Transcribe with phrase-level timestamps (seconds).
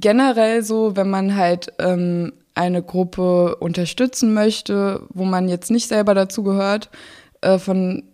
[0.00, 6.14] generell so, wenn man halt ähm, eine Gruppe unterstützen möchte, wo man jetzt nicht selber
[6.14, 6.90] dazu gehört,
[7.40, 8.04] äh, von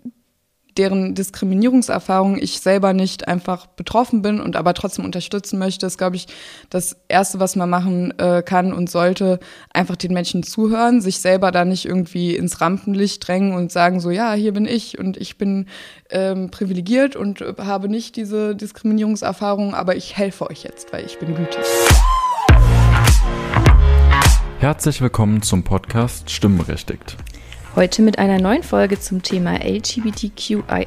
[0.77, 6.17] deren Diskriminierungserfahrung ich selber nicht einfach betroffen bin und aber trotzdem unterstützen möchte, ist, glaube
[6.17, 6.27] ich,
[6.71, 9.41] das Erste, was man machen äh, kann und sollte,
[9.73, 14.11] einfach den Menschen zuhören, sich selber da nicht irgendwie ins Rampenlicht drängen und sagen so,
[14.11, 15.67] ja, hier bin ich und ich bin
[16.11, 21.35] ähm, privilegiert und habe nicht diese Diskriminierungserfahrung, aber ich helfe euch jetzt, weil ich bin
[21.35, 21.65] gütig.
[24.59, 27.17] Herzlich willkommen zum Podcast Stimmberechtigt.
[27.77, 30.87] Heute mit einer neuen Folge zum Thema LGBTQIA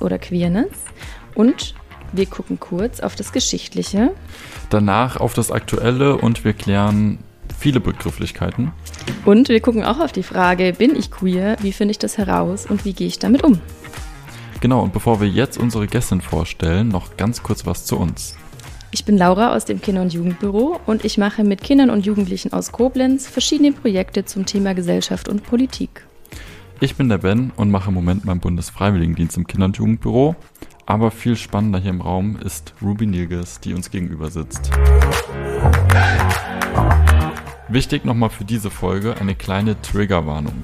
[0.00, 0.70] oder Queerness
[1.34, 1.74] und
[2.14, 4.10] wir gucken kurz auf das Geschichtliche.
[4.70, 7.18] Danach auf das Aktuelle und wir klären
[7.58, 8.72] viele Begrifflichkeiten.
[9.26, 12.64] Und wir gucken auch auf die Frage, bin ich queer, wie finde ich das heraus
[12.64, 13.60] und wie gehe ich damit um?
[14.60, 18.34] Genau, und bevor wir jetzt unsere Gästin vorstellen, noch ganz kurz was zu uns.
[18.92, 22.54] Ich bin Laura aus dem Kinder- und Jugendbüro und ich mache mit Kindern und Jugendlichen
[22.54, 26.06] aus Koblenz verschiedene Projekte zum Thema Gesellschaft und Politik.
[26.80, 30.34] Ich bin der Ben und mache im Moment meinen Bundesfreiwilligendienst im Kinder- und Jugendbüro.
[30.86, 34.70] Aber viel spannender hier im Raum ist Ruby Nilges, die uns gegenüber sitzt.
[37.68, 40.62] Wichtig nochmal für diese Folge eine kleine Triggerwarnung.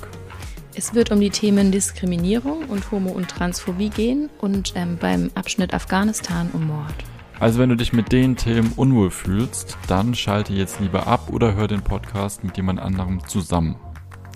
[0.75, 5.72] Es wird um die Themen Diskriminierung und Homo- und Transphobie gehen und ähm, beim Abschnitt
[5.75, 6.94] Afghanistan um Mord.
[7.38, 11.55] Also wenn du dich mit den Themen unwohl fühlst, dann schalte jetzt lieber ab oder
[11.55, 13.77] hör den Podcast mit jemand anderem zusammen.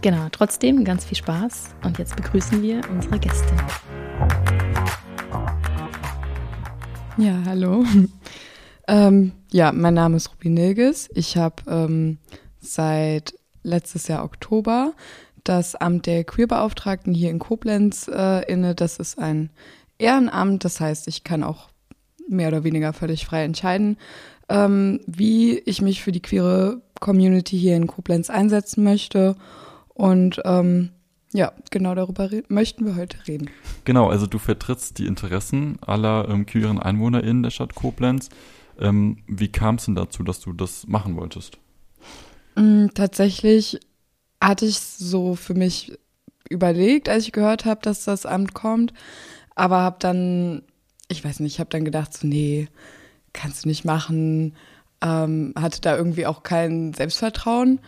[0.05, 3.56] Genau, trotzdem ganz viel Spaß und jetzt begrüßen wir unsere Gästin.
[7.16, 7.86] Ja, hallo.
[8.86, 11.08] ähm, ja, mein Name ist Ruby Nilges.
[11.14, 12.19] Ich habe ähm,
[12.61, 14.92] seit letztes Jahr Oktober
[15.42, 18.74] das Amt der Queerbeauftragten hier in Koblenz äh, inne.
[18.74, 19.48] Das ist ein
[19.96, 21.70] Ehrenamt, das heißt, ich kann auch
[22.28, 23.96] mehr oder weniger völlig frei entscheiden,
[24.50, 29.36] ähm, wie ich mich für die queere Community hier in Koblenz einsetzen möchte.
[29.95, 30.91] Und ähm,
[31.33, 33.51] ja, genau darüber möchten wir heute reden.
[33.85, 38.29] Genau, also du vertrittst die Interessen aller ähm, queeren EinwohnerInnen der Stadt Koblenz.
[38.79, 41.58] Ähm, wie kam es denn dazu, dass du das machen wolltest?
[42.57, 43.80] Mm, tatsächlich
[44.41, 45.98] hatte ich so für mich
[46.48, 48.92] überlegt, als ich gehört habe, dass das Amt kommt,
[49.55, 50.63] aber habe dann,
[51.08, 52.68] ich weiß nicht, ich habe dann gedacht, so, nee,
[53.33, 54.55] kannst du nicht machen,
[55.01, 57.80] ähm, hatte da irgendwie auch kein Selbstvertrauen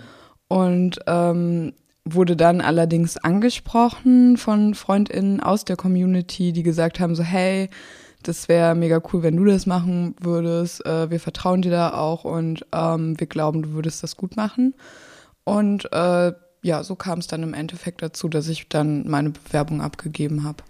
[0.48, 1.74] und ähm,
[2.06, 7.68] wurde dann allerdings angesprochen von Freundinnen aus der Community, die gesagt haben so, hey,
[8.22, 10.86] das wäre mega cool, wenn du das machen würdest.
[10.86, 14.74] Äh, wir vertrauen dir da auch und ähm, wir glauben, du würdest das gut machen.
[15.44, 19.80] Und äh, ja, so kam es dann im Endeffekt dazu, dass ich dann meine Bewerbung
[19.80, 20.64] abgegeben habe.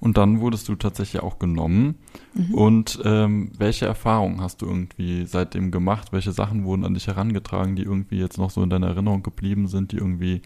[0.00, 1.96] Und dann wurdest du tatsächlich auch genommen.
[2.34, 2.54] Mhm.
[2.54, 6.12] Und ähm, welche Erfahrungen hast du irgendwie seitdem gemacht?
[6.12, 9.68] Welche Sachen wurden an dich herangetragen, die irgendwie jetzt noch so in deiner Erinnerung geblieben
[9.68, 10.42] sind, die irgendwie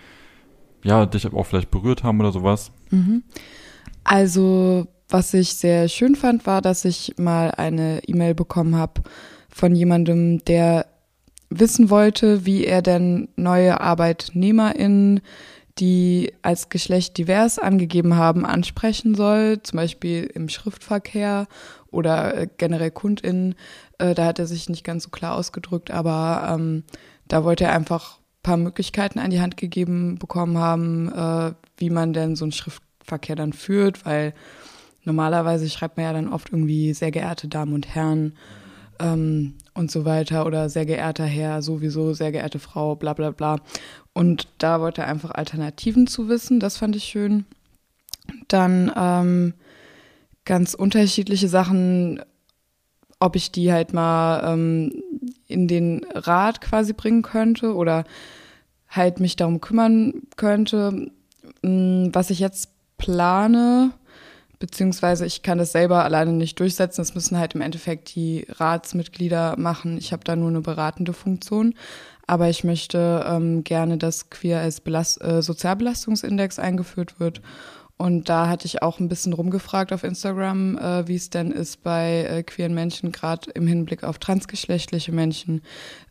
[0.82, 2.72] ja, dich auch vielleicht berührt haben oder sowas?
[2.91, 3.22] Mhm.
[4.04, 9.03] Also, was ich sehr schön fand, war, dass ich mal eine E-Mail bekommen habe
[9.48, 10.87] von jemandem, der
[11.50, 15.21] wissen wollte, wie er denn neue ArbeitnehmerInnen,
[15.78, 21.47] die als Geschlecht divers angegeben haben, ansprechen soll, zum Beispiel im Schriftverkehr
[21.91, 23.54] oder äh, generell KundInnen.
[23.98, 26.84] Äh, da hat er sich nicht ganz so klar ausgedrückt, aber ähm,
[27.28, 32.12] da wollte er einfach paar Möglichkeiten an die Hand gegeben bekommen haben, äh, wie man
[32.12, 34.34] denn so einen Schriftverkehr dann führt, weil
[35.04, 38.34] normalerweise schreibt man ja dann oft irgendwie sehr geehrte Damen und Herren
[38.98, 43.60] ähm, und so weiter oder sehr geehrter Herr, sowieso, sehr geehrte Frau, bla bla bla.
[44.12, 47.47] Und da wollte er einfach Alternativen zu wissen, das fand ich schön.
[48.48, 49.54] Dann ähm,
[50.44, 52.20] ganz unterschiedliche Sachen,
[53.19, 54.92] ob ich die halt mal ähm,
[55.47, 58.04] in den Rat quasi bringen könnte oder
[58.88, 61.10] halt mich darum kümmern könnte,
[61.62, 63.92] mm, was ich jetzt plane,
[64.59, 67.00] beziehungsweise ich kann das selber alleine nicht durchsetzen.
[67.00, 69.98] Das müssen halt im Endeffekt die Ratsmitglieder machen.
[69.98, 71.74] Ich habe da nur eine beratende Funktion.
[72.28, 77.42] Aber ich möchte ähm, gerne, dass Queer als Belast äh, Sozialbelastungsindex eingeführt wird.
[78.03, 81.84] Und da hatte ich auch ein bisschen rumgefragt auf Instagram, äh, wie es denn ist
[81.84, 85.63] bei äh, queeren Menschen, gerade im Hinblick auf transgeschlechtliche Menschen,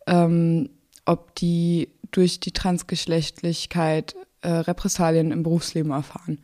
[0.07, 0.69] ähm,
[1.03, 6.39] ob die durch die Transgeschlechtlichkeit äh, Repressalien im Berufsleben erfahren.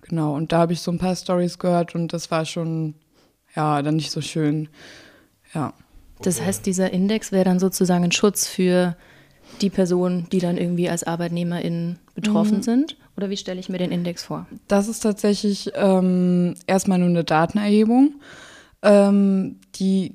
[0.00, 2.94] Genau, und da habe ich so ein paar Stories gehört und das war schon,
[3.54, 4.68] ja, dann nicht so schön.
[5.54, 5.74] Ja.
[6.22, 8.96] Das heißt, dieser Index wäre dann sozusagen ein Schutz für
[9.60, 12.62] die Personen, die dann irgendwie als ArbeitnehmerInnen betroffen mhm.
[12.62, 12.96] sind?
[13.16, 14.46] Oder wie stelle ich mir den Index vor?
[14.68, 18.14] Das ist tatsächlich ähm, erstmal nur eine Datenerhebung.
[18.82, 20.14] Ähm, die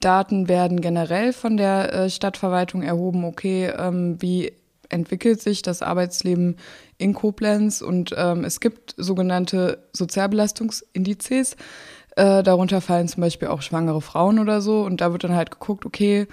[0.00, 4.52] Daten werden generell von der äh, Stadtverwaltung erhoben, okay, ähm, wie
[4.88, 6.56] entwickelt sich das Arbeitsleben
[6.96, 11.56] in Koblenz und ähm, es gibt sogenannte Sozialbelastungsindizes.
[12.16, 15.50] Äh, darunter fallen zum Beispiel auch schwangere Frauen oder so und da wird dann halt
[15.50, 16.26] geguckt, okay,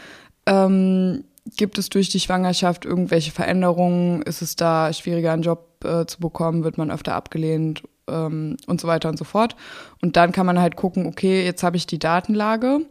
[0.45, 1.25] ähm,
[1.57, 4.21] gibt es durch die Schwangerschaft irgendwelche Veränderungen?
[4.24, 6.63] Ist es da schwieriger, einen Job äh, zu bekommen?
[6.63, 7.83] Wird man öfter abgelehnt?
[8.07, 9.56] Ähm, und so weiter und so fort.
[10.01, 12.81] Und dann kann man halt gucken, okay, jetzt habe ich die Datenlage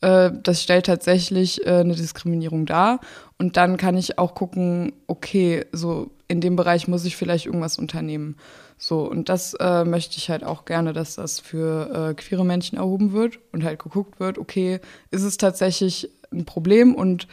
[0.00, 3.00] äh, das stellt tatsächlich äh, eine Diskriminierung dar.
[3.38, 7.78] Und dann kann ich auch gucken, okay, so in dem Bereich muss ich vielleicht irgendwas
[7.78, 8.36] unternehmen.
[8.78, 12.76] So, und das äh, möchte ich halt auch gerne, dass das für äh, queere Menschen
[12.76, 14.80] erhoben wird und halt geguckt wird, okay,
[15.10, 17.26] ist es tatsächlich ein Problem und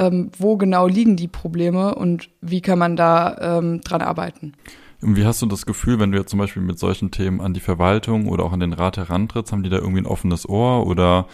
[0.00, 4.54] ähm, wo genau liegen die Probleme und wie kann man da ähm, dran arbeiten?
[5.02, 7.54] Und wie hast du das Gefühl, wenn du jetzt zum Beispiel mit solchen Themen an
[7.54, 10.86] die Verwaltung oder auch an den Rat herantrittst, haben die da irgendwie ein offenes Ohr
[10.86, 11.26] oder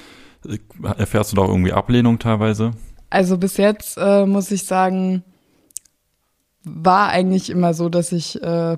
[0.98, 2.72] Erfährst du da auch irgendwie Ablehnung teilweise?
[3.10, 5.24] Also bis jetzt äh, muss ich sagen,
[6.64, 8.76] war eigentlich immer so, dass ich äh,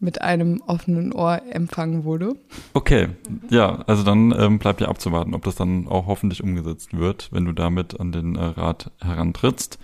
[0.00, 2.34] mit einem offenen Ohr empfangen wurde.
[2.72, 3.08] Okay,
[3.50, 7.44] ja, also dann ähm, bleibt ja abzuwarten, ob das dann auch hoffentlich umgesetzt wird, wenn
[7.44, 9.78] du damit an den äh, Rat herantrittst.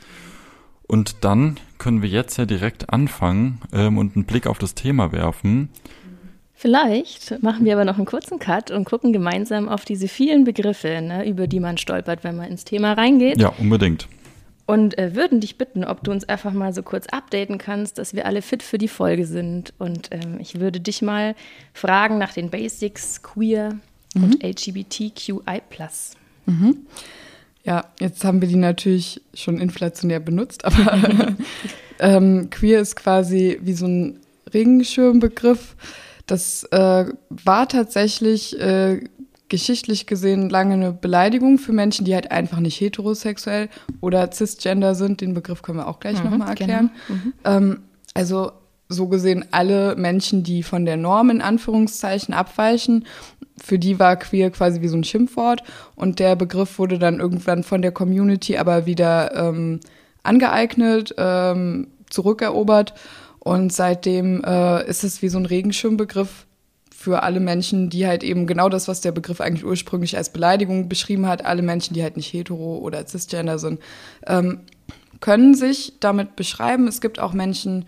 [0.87, 5.13] Und dann können wir jetzt ja direkt anfangen ähm, und einen Blick auf das Thema
[5.13, 5.71] werfen.
[6.53, 11.01] Vielleicht machen wir aber noch einen kurzen Cut und gucken gemeinsam auf diese vielen Begriffe,
[11.03, 13.41] ne, über die man stolpert, wenn man ins Thema reingeht.
[13.41, 14.09] Ja, unbedingt.
[14.67, 18.15] Und äh, würden dich bitten, ob du uns einfach mal so kurz updaten kannst, dass
[18.15, 19.75] wir alle fit für die Folge sind.
[19.79, 21.35] Und ähm, ich würde dich mal
[21.75, 23.79] fragen nach den Basics queer
[24.15, 24.25] mhm.
[24.25, 25.61] und LGBTQI.
[26.47, 26.87] Mhm.
[27.65, 31.35] Ja, jetzt haben wir die natürlich schon inflationär benutzt, aber
[31.99, 34.21] ähm, queer ist quasi wie so ein
[34.53, 35.77] Regenschirmbegriff
[36.27, 39.01] das äh, war tatsächlich äh,
[39.49, 43.69] geschichtlich gesehen lange eine Beleidigung für Menschen, die halt einfach nicht heterosexuell
[44.01, 45.21] oder cisgender sind.
[45.21, 46.91] Den Begriff können wir auch gleich mhm, nochmal erklären.
[47.09, 47.19] Genau.
[47.19, 47.33] Mhm.
[47.45, 47.79] Ähm,
[48.15, 48.53] also
[48.89, 53.05] so gesehen alle Menschen, die von der Norm in Anführungszeichen abweichen,
[53.57, 55.63] für die war queer quasi wie so ein Schimpfwort.
[55.95, 59.81] Und der Begriff wurde dann irgendwann von der Community aber wieder ähm,
[60.23, 62.95] angeeignet, ähm, zurückerobert.
[63.39, 66.47] Und seitdem äh, ist es wie so ein Regenschirmbegriff
[67.05, 70.89] für alle Menschen, die halt eben genau das, was der Begriff eigentlich ursprünglich als Beleidigung
[70.89, 73.79] beschrieben hat, alle Menschen, die halt nicht hetero oder cisgender sind,
[74.27, 74.61] ähm,
[75.21, 76.89] können sich damit beschreiben.
[76.89, 77.85] Es gibt auch Menschen,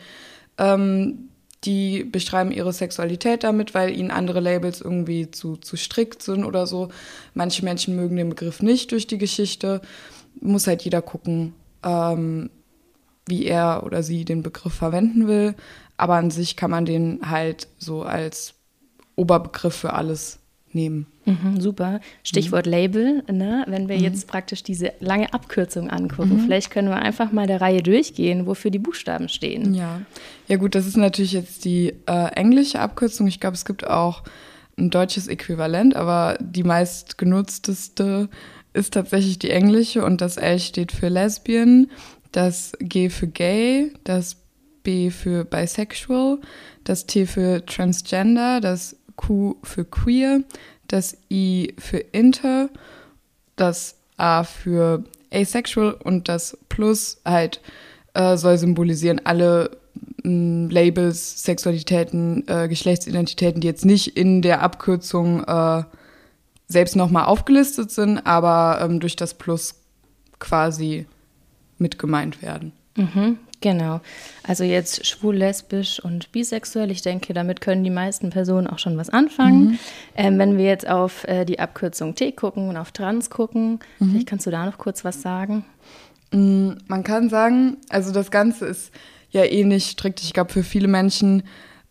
[0.59, 1.31] ähm,
[1.65, 6.67] die beschreiben ihre Sexualität damit, weil ihnen andere Labels irgendwie zu, zu strikt sind oder
[6.67, 6.91] so.
[7.33, 9.81] Manche Menschen mögen den Begriff nicht durch die Geschichte.
[10.43, 12.51] Muss halt jeder gucken, ähm,
[13.25, 15.55] wie er oder sie den Begriff verwenden will.
[15.97, 18.56] Aber an sich kann man den halt so als
[19.17, 20.39] Oberbegriff für alles
[20.73, 21.07] nehmen.
[21.25, 22.01] Mhm, super.
[22.23, 22.73] Stichwort mhm.
[22.73, 23.65] Label, ne?
[23.67, 24.05] wenn wir mhm.
[24.05, 26.37] jetzt praktisch diese lange Abkürzung angucken.
[26.37, 26.41] Mhm.
[26.45, 29.75] Vielleicht können wir einfach mal der Reihe durchgehen, wofür die Buchstaben stehen.
[29.75, 30.03] Ja,
[30.47, 33.27] ja gut, das ist natürlich jetzt die äh, englische Abkürzung.
[33.27, 34.23] Ich glaube, es gibt auch
[34.79, 38.29] ein deutsches Äquivalent, aber die meistgenutzteste
[38.73, 41.91] ist tatsächlich die englische und das L steht für Lesbian,
[42.31, 44.37] das G für Gay, das
[44.83, 46.39] B für Bisexual,
[46.85, 50.43] das T für Transgender, das Q für Queer,
[50.89, 52.69] das I für Inter,
[53.57, 57.61] das A für Asexual und das Plus halt
[58.14, 59.76] äh, soll symbolisieren alle
[60.23, 65.83] mh, Labels, Sexualitäten, äh, Geschlechtsidentitäten, die jetzt nicht in der Abkürzung äh,
[66.69, 69.75] selbst nochmal aufgelistet sind, aber ähm, durch das Plus
[70.38, 71.07] quasi
[71.79, 72.73] mit gemeint werden.
[72.97, 74.01] Mhm, genau.
[74.43, 76.91] Also jetzt schwul, lesbisch und bisexuell.
[76.91, 79.65] Ich denke, damit können die meisten Personen auch schon was anfangen.
[79.65, 79.79] Mhm.
[80.15, 84.11] Ähm, wenn wir jetzt auf äh, die Abkürzung T gucken und auf Trans gucken, mhm.
[84.11, 85.65] vielleicht kannst du da noch kurz was sagen.
[86.33, 88.93] Mm, man kann sagen, also das Ganze ist
[89.31, 90.23] ja eh nicht strikt.
[90.23, 91.43] Ich glaube, für viele Menschen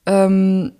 [0.06, 0.74] ähm,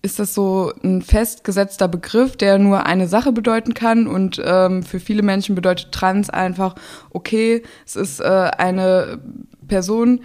[0.00, 4.06] ist das so ein festgesetzter Begriff, der nur eine Sache bedeuten kann.
[4.06, 6.76] Und ähm, für viele Menschen bedeutet trans einfach,
[7.10, 9.18] okay, es ist äh, eine
[9.66, 10.20] Person,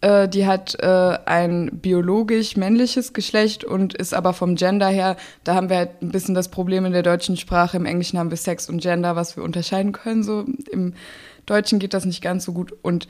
[0.00, 5.54] äh, die hat äh, ein biologisch männliches Geschlecht und ist aber vom Gender her, da
[5.54, 7.76] haben wir halt ein bisschen das Problem in der deutschen Sprache.
[7.76, 10.22] Im Englischen haben wir Sex und Gender, was wir unterscheiden können.
[10.22, 10.94] So im
[11.44, 12.72] Deutschen geht das nicht ganz so gut.
[12.80, 13.06] Und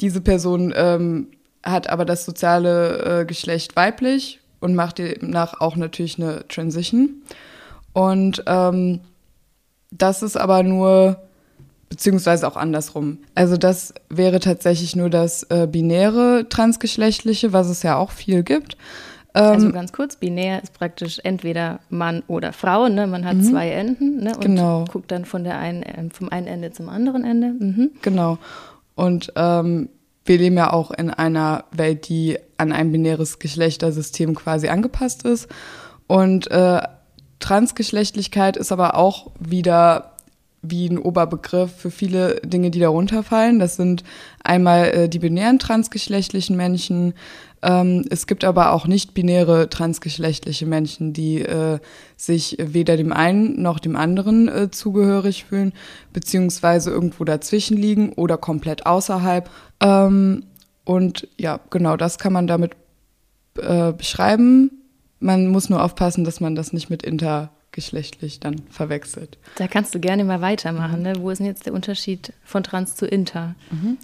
[0.00, 1.28] diese Person ähm,
[1.62, 7.22] hat aber das soziale äh, Geschlecht weiblich und macht demnach auch natürlich eine Transition.
[7.92, 9.00] Und ähm,
[9.90, 11.18] das ist aber nur,
[11.88, 13.18] beziehungsweise auch andersrum.
[13.34, 18.76] Also das wäre tatsächlich nur das äh, binäre Transgeschlechtliche, was es ja auch viel gibt.
[19.34, 23.06] also ähm, ganz kurz, binär ist praktisch entweder Mann oder Frau, ne?
[23.06, 23.42] Man hat mhm.
[23.42, 24.34] zwei Enden, ne?
[24.34, 24.84] Und genau.
[24.90, 27.48] guckt dann von der einen, äh, vom einen Ende zum anderen Ende.
[27.48, 27.90] Mhm.
[28.00, 28.38] Genau.
[28.94, 29.88] Und ähm,
[30.24, 35.48] wir leben ja auch in einer Welt, die an ein binäres Geschlechtersystem quasi angepasst ist.
[36.06, 36.80] Und äh,
[37.40, 40.12] Transgeschlechtlichkeit ist aber auch wieder
[40.62, 43.58] wie ein Oberbegriff für viele Dinge, die darunter fallen.
[43.58, 44.04] Das sind
[44.44, 47.14] einmal äh, die binären transgeschlechtlichen Menschen.
[47.62, 51.78] Ähm, es gibt aber auch nicht-binäre transgeschlechtliche Menschen, die äh,
[52.16, 55.72] sich weder dem einen noch dem anderen äh, zugehörig fühlen,
[56.12, 59.48] beziehungsweise irgendwo dazwischen liegen oder komplett außerhalb.
[59.80, 60.44] Ähm,
[60.84, 62.72] und ja, genau das kann man damit
[63.56, 64.70] äh, beschreiben.
[65.20, 69.38] Man muss nur aufpassen, dass man das nicht mit inter geschlechtlich dann verwechselt.
[69.56, 71.02] Da kannst du gerne mal weitermachen.
[71.02, 71.14] Ne?
[71.20, 73.54] Wo ist denn jetzt der Unterschied von trans zu inter?
[73.70, 73.98] Mhm.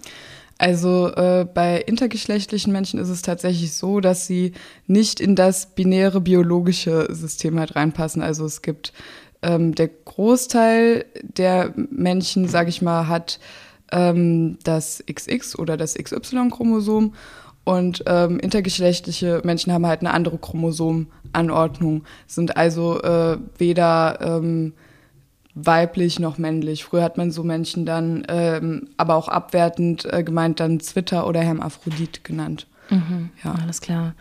[0.59, 4.51] Also äh, bei intergeschlechtlichen Menschen ist es tatsächlich so, dass sie
[4.87, 8.21] nicht in das binäre biologische System halt reinpassen.
[8.21, 8.91] Also es gibt
[9.41, 13.39] ähm, der Großteil der Menschen, sage ich mal, hat
[13.93, 17.13] ähm, das XX oder das XY-Chromosom
[17.63, 24.73] und ähm, intergeschlechtliche Menschen haben halt eine andere Chromosomanordnung, sind also äh, weder ähm,
[25.55, 26.83] weiblich noch männlich.
[26.83, 31.41] Früher hat man so Menschen dann, ähm, aber auch abwertend äh, gemeint, dann Zwitter oder
[31.41, 32.67] Hermaphrodit genannt.
[32.89, 33.55] Mhm, ja.
[33.61, 34.15] Alles klar.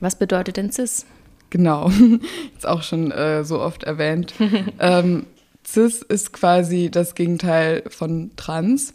[0.00, 1.06] Was bedeutet denn Cis?
[1.50, 1.90] Genau,
[2.52, 4.34] jetzt auch schon äh, so oft erwähnt.
[4.78, 5.26] ähm,
[5.66, 8.94] Cis ist quasi das Gegenteil von Trans.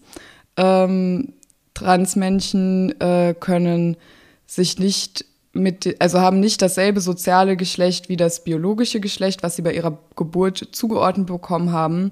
[0.58, 1.34] Ähm,
[1.74, 3.98] Transmenschen äh, können
[4.46, 9.62] sich nicht mit, also haben nicht dasselbe soziale Geschlecht wie das biologische Geschlecht, was sie
[9.62, 12.10] bei ihrer Geburt zugeordnet bekommen haben.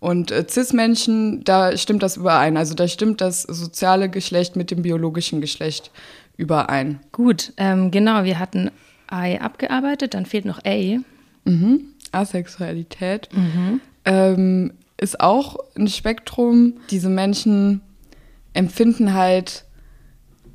[0.00, 2.56] Und äh, Cis-Menschen, da stimmt das überein.
[2.56, 5.90] Also da stimmt das soziale Geschlecht mit dem biologischen Geschlecht
[6.36, 7.00] überein.
[7.12, 8.70] Gut, ähm, genau, wir hatten
[9.12, 10.98] I abgearbeitet, dann fehlt noch A.
[11.44, 11.80] Mhm.
[12.12, 13.80] Asexualität mhm.
[14.04, 16.74] Ähm, ist auch ein Spektrum.
[16.90, 17.82] Diese Menschen
[18.54, 19.64] empfinden halt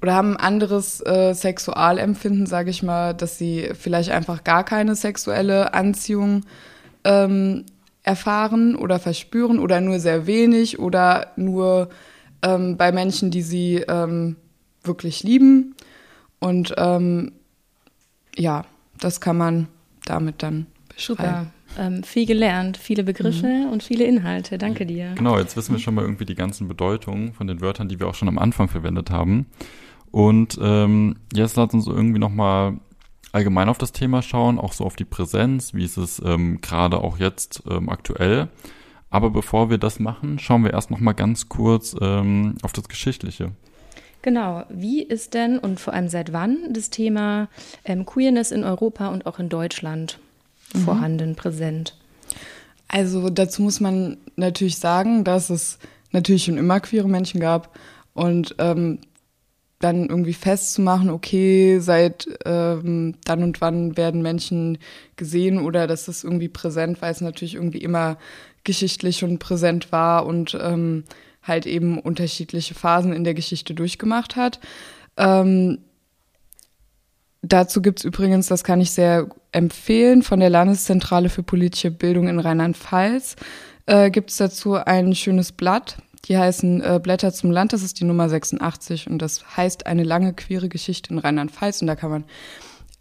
[0.03, 4.95] oder haben ein anderes äh, Sexualempfinden, sage ich mal, dass sie vielleicht einfach gar keine
[4.95, 6.41] sexuelle Anziehung
[7.05, 7.63] ähm,
[8.03, 11.87] erfahren oder verspüren oder nur sehr wenig oder nur
[12.41, 14.35] ähm, bei Menschen, die sie ähm,
[14.83, 15.73] wirklich lieben.
[16.39, 17.31] Und ähm,
[18.35, 18.65] ja,
[18.99, 19.69] das kann man
[20.03, 21.17] damit dann beschreiben.
[21.17, 23.71] Super ähm, viel gelernt, viele Begriffe mhm.
[23.71, 24.57] und viele Inhalte.
[24.57, 25.13] Danke dir.
[25.15, 28.07] Genau, jetzt wissen wir schon mal irgendwie die ganzen Bedeutungen von den Wörtern, die wir
[28.07, 29.47] auch schon am Anfang verwendet haben.
[30.13, 32.77] Und ähm, jetzt lass uns irgendwie nochmal
[33.31, 36.99] allgemein auf das Thema schauen, auch so auf die Präsenz, wie ist es ähm, gerade
[36.99, 38.47] auch jetzt ähm, aktuell.
[39.09, 43.53] Aber bevor wir das machen, schauen wir erst nochmal ganz kurz ähm, auf das Geschichtliche.
[44.21, 47.49] Genau, wie ist denn und vor allem seit wann das Thema
[47.83, 50.19] ähm, Queerness in Europa und auch in Deutschland
[50.75, 50.79] mhm.
[50.81, 51.97] vorhanden, präsent?
[52.87, 55.79] Also dazu muss man natürlich sagen, dass es
[56.11, 57.75] natürlich schon immer queere Menschen gab
[58.13, 58.99] und ähm,
[59.83, 64.77] dann irgendwie festzumachen, okay, seit ähm, dann und wann werden Menschen
[65.15, 68.17] gesehen oder dass es irgendwie präsent, weil es natürlich irgendwie immer
[68.63, 71.03] geschichtlich schon präsent war und ähm,
[71.41, 74.59] halt eben unterschiedliche Phasen in der Geschichte durchgemacht hat.
[75.17, 75.79] Ähm,
[77.45, 82.39] Dazu gibt's übrigens, das kann ich sehr empfehlen, von der Landeszentrale für politische Bildung in
[82.39, 83.35] Rheinland-Pfalz
[83.85, 85.97] äh, gibt's dazu ein schönes Blatt.
[86.25, 90.03] Die heißen äh, Blätter zum Land, das ist die Nummer 86 und das heißt eine
[90.03, 92.23] lange queere Geschichte in Rheinland-Pfalz und da kann man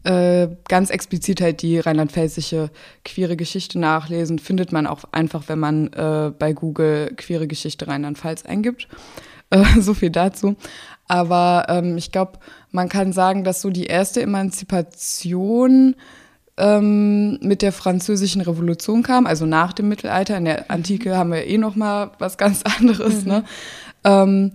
[0.04, 2.70] äh, ganz explizit halt die rheinland-pfälzische
[3.04, 4.40] queere Geschichte nachlesen.
[4.40, 8.88] Findet man auch einfach, wenn man äh, bei Google queere Geschichte Rheinland-Pfalz eingibt.
[9.50, 10.56] Äh, so viel dazu.
[11.06, 12.40] Aber ähm, ich glaube,
[12.72, 15.94] man kann sagen, dass so die erste Emanzipation
[16.58, 20.36] ähm, mit der französischen Revolution kam, also nach dem Mittelalter.
[20.36, 20.64] In der mhm.
[20.68, 23.24] Antike haben wir eh noch mal was ganz anderes.
[23.24, 23.28] Mhm.
[23.28, 23.44] Ne?
[24.04, 24.52] Ähm,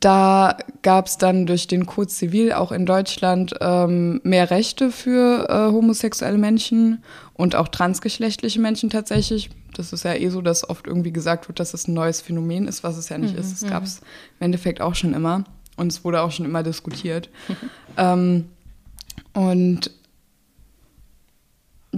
[0.00, 5.48] da gab es dann durch den Code Zivil auch in Deutschland ähm, mehr Rechte für
[5.48, 7.02] äh, homosexuelle Menschen
[7.34, 9.50] und auch transgeschlechtliche Menschen tatsächlich.
[9.74, 12.68] Das ist ja eh so, dass oft irgendwie gesagt wird, dass es ein neues Phänomen
[12.68, 13.62] ist, was es ja nicht mhm, ist.
[13.62, 14.00] Es gab es
[14.38, 15.44] im Endeffekt auch schon immer.
[15.76, 17.30] Und es wurde auch schon immer diskutiert.
[17.96, 18.46] ähm,
[19.32, 19.90] und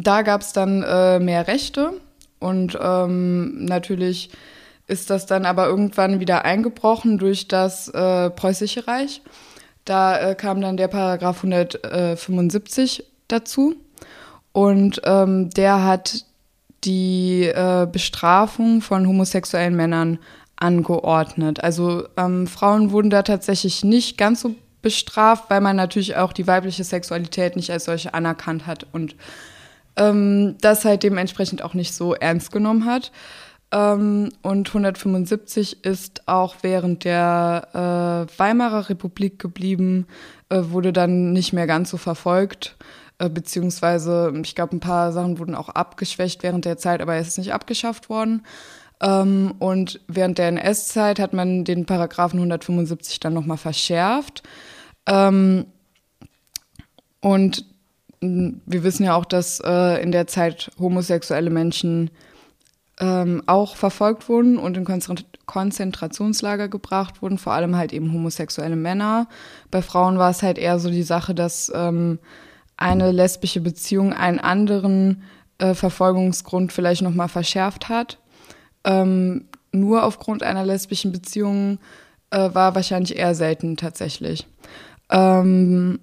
[0.07, 1.93] da gab es dann äh, mehr Rechte
[2.39, 4.31] und ähm, natürlich
[4.87, 9.23] ist das dann aber irgendwann wieder eingebrochen durch das äh, Preußische Reich.
[9.85, 13.77] Da äh, kam dann der Paragraph 175 dazu
[14.53, 16.25] und ähm, der hat
[16.85, 20.19] die äh, Bestrafung von homosexuellen Männern
[20.57, 21.63] angeordnet.
[21.63, 26.47] Also ähm, Frauen wurden da tatsächlich nicht ganz so bestraft, weil man natürlich auch die
[26.47, 29.15] weibliche Sexualität nicht als solche anerkannt hat und
[29.97, 33.13] ähm, das halt dementsprechend auch nicht so ernst genommen hat.
[33.73, 40.07] Ähm, und 175 ist auch während der äh, Weimarer Republik geblieben,
[40.49, 42.77] äh, wurde dann nicht mehr ganz so verfolgt,
[43.19, 47.29] äh, beziehungsweise ich glaube, ein paar Sachen wurden auch abgeschwächt während der Zeit, aber es
[47.29, 48.43] ist nicht abgeschafft worden.
[49.01, 54.43] Ähm, und während der NS-Zeit hat man den Paragraphen 175 dann nochmal verschärft.
[55.07, 55.67] Ähm,
[57.21, 57.65] und
[58.21, 62.11] wir wissen ja auch, dass äh, in der Zeit homosexuelle Menschen
[63.01, 64.85] ähm, auch verfolgt wurden und in
[65.47, 69.27] Konzentrationslager gebracht wurden, vor allem halt eben homosexuelle Männer.
[69.71, 72.19] Bei Frauen war es halt eher so die Sache, dass ähm,
[72.77, 75.23] eine lesbische Beziehung einen anderen
[75.59, 78.19] äh, Verfolgungsgrund vielleicht nochmal verschärft hat.
[78.85, 81.79] Ähm, nur aufgrund einer lesbischen Beziehung
[82.31, 84.47] äh, war wahrscheinlich eher selten tatsächlich.
[85.11, 86.01] Ähm,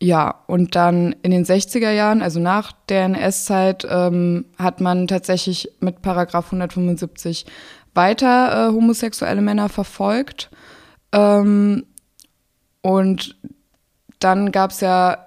[0.00, 5.70] ja, und dann in den 60er Jahren, also nach der NS-Zeit, ähm, hat man tatsächlich
[5.80, 7.46] mit Paragraph 175
[7.94, 10.50] weiter äh, homosexuelle Männer verfolgt.
[11.12, 11.84] Ähm,
[12.80, 13.36] und
[14.20, 15.26] dann gab es ja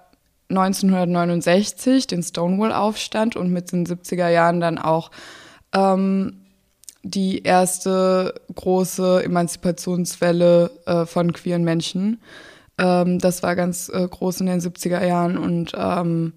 [0.50, 5.12] 1969 den Stonewall-Aufstand und mit den 70er Jahren dann auch
[5.74, 6.42] ähm,
[7.04, 12.22] die erste große Emanzipationswelle äh, von queeren Menschen.
[12.78, 16.34] Ähm, das war ganz äh, groß in den 70er Jahren und ähm,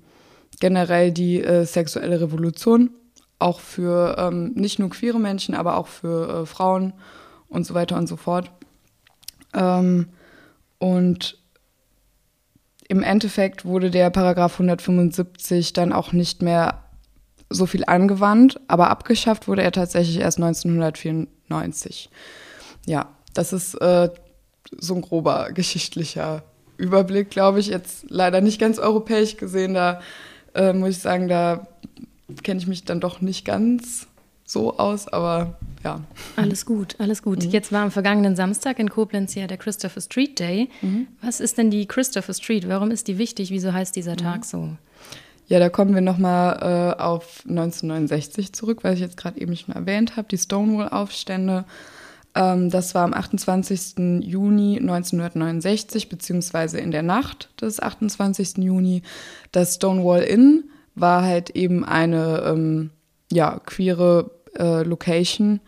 [0.61, 2.91] generell die äh, sexuelle Revolution,
[3.39, 6.93] auch für ähm, nicht nur queere Menschen, aber auch für äh, Frauen
[7.49, 8.51] und so weiter und so fort.
[9.55, 10.09] Ähm,
[10.79, 11.39] und
[12.89, 16.85] im Endeffekt wurde der Paragraph 175 dann auch nicht mehr
[17.51, 22.11] so viel angewandt, aber abgeschafft wurde er tatsächlich erst 1994.
[22.87, 24.11] Ja, das ist äh,
[24.79, 26.43] so ein grober geschichtlicher
[26.77, 27.69] Überblick, glaube ich.
[27.69, 29.75] Jetzt leider nicht ganz europäisch gesehen.
[29.75, 30.01] Da
[30.55, 31.67] äh, muss ich sagen, da
[32.43, 34.07] kenne ich mich dann doch nicht ganz
[34.45, 36.01] so aus, aber ja.
[36.37, 37.45] Alles gut, alles gut.
[37.45, 37.51] Mhm.
[37.51, 40.69] Jetzt war am vergangenen Samstag in Koblenz ja der Christopher Street Day.
[40.83, 41.09] Mhm.
[41.23, 42.69] Was ist denn die Christopher Street?
[42.69, 43.51] Warum ist die wichtig?
[43.51, 44.45] Wieso heißt dieser Tag mhm.
[44.45, 44.69] so?
[45.47, 49.75] Ja, da kommen wir nochmal äh, auf 1969 zurück, weil ich jetzt gerade eben schon
[49.75, 51.65] erwähnt habe, die Stonewall-Aufstände.
[52.35, 54.23] Ähm, das war am 28.
[54.23, 58.59] Juni 1969, beziehungsweise in der Nacht des 28.
[58.59, 59.03] Juni.
[59.53, 62.91] Das Stonewall Inn war halt eben eine ähm,
[63.31, 65.61] ja, queere äh, Location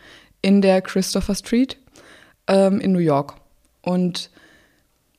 [0.43, 1.79] in der Christopher Street
[2.47, 3.35] ähm, in New York.
[3.83, 4.31] Und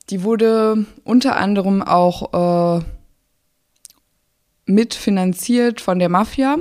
[0.10, 2.84] die wurde unter anderem auch äh,
[4.66, 6.58] mitfinanziert von der Mafia.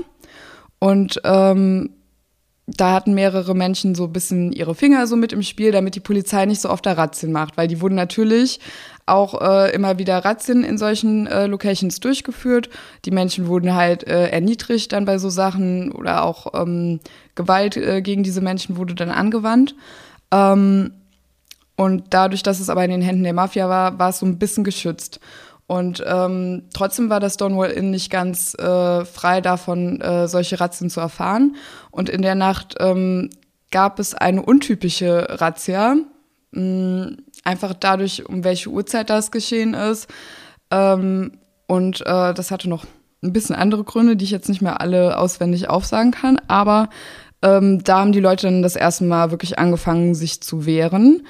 [0.79, 1.91] Und ähm,
[2.67, 6.01] da hatten mehrere Menschen so ein bisschen ihre Finger so mit im Spiel, damit die
[6.01, 8.59] Polizei nicht so oft da Razzien macht, weil die wurden natürlich
[9.07, 12.69] auch äh, immer wieder Razzien in solchen äh, Locations durchgeführt.
[13.05, 16.99] Die Menschen wurden halt äh, erniedrigt dann bei so Sachen oder auch ähm,
[17.37, 19.77] Gewalt äh, gegen diese Menschen wurde dann angewandt.
[20.33, 20.91] Ähm,
[21.77, 24.39] und dadurch, dass es aber in den Händen der Mafia war, war es so ein
[24.39, 25.21] bisschen geschützt.
[25.67, 30.91] Und ähm, trotzdem war das Stonewall Inn nicht ganz äh, frei davon, äh, solche Razzien
[30.91, 31.57] zu erfahren.
[31.91, 33.31] Und in der Nacht ähm,
[33.73, 35.97] gab es eine untypische Razzia,
[36.53, 40.09] mh, mm, einfach dadurch, um welche Uhrzeit das geschehen ist.
[40.71, 41.33] Ähm,
[41.67, 42.85] und äh, das hatte noch
[43.23, 46.41] ein bisschen andere Gründe, die ich jetzt nicht mehr alle auswendig aufsagen kann.
[46.47, 46.89] Aber
[47.43, 51.27] ähm, da haben die Leute dann das erste Mal wirklich angefangen, sich zu wehren.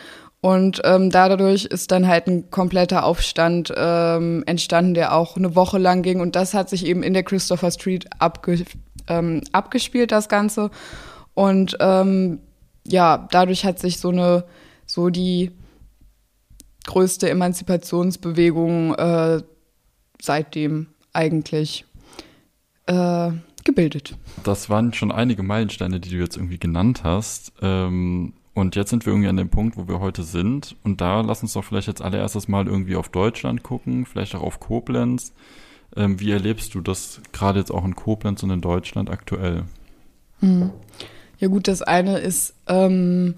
[0.46, 5.78] Und ähm, dadurch ist dann halt ein kompletter Aufstand ähm, entstanden, der auch eine Woche
[5.78, 6.20] lang ging.
[6.20, 8.64] Und das hat sich eben in der Christopher Street abge
[9.08, 10.70] ähm, abgespielt, das Ganze.
[11.34, 12.38] Und ähm,
[12.86, 14.44] ja, dadurch hat sich so eine,
[14.86, 15.50] so die
[16.86, 19.42] größte Emanzipationsbewegung äh,
[20.22, 21.86] seitdem eigentlich
[22.86, 23.32] äh,
[23.64, 24.14] gebildet.
[24.44, 27.52] Das waren schon einige Meilensteine, die du jetzt irgendwie genannt hast.
[27.60, 30.76] Ähm, und jetzt sind wir irgendwie an dem Punkt, wo wir heute sind.
[30.82, 34.40] Und da lass uns doch vielleicht jetzt allererstes mal irgendwie auf Deutschland gucken, vielleicht auch
[34.40, 35.34] auf Koblenz.
[35.94, 39.64] Ähm, wie erlebst du das gerade jetzt auch in Koblenz und in Deutschland aktuell?
[40.40, 40.70] Hm.
[41.38, 43.34] Ja gut, das eine ist ähm,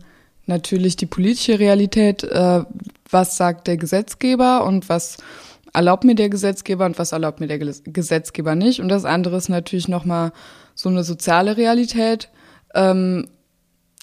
[0.46, 2.22] natürlich die politische Realität.
[2.22, 2.62] Äh,
[3.11, 5.16] was sagt der Gesetzgeber und was
[5.72, 8.81] erlaubt mir der Gesetzgeber und was erlaubt mir der Gesetzgeber nicht.
[8.81, 10.31] Und das andere ist natürlich nochmal
[10.76, 12.31] so eine soziale Realität.
[12.72, 13.26] Ähm,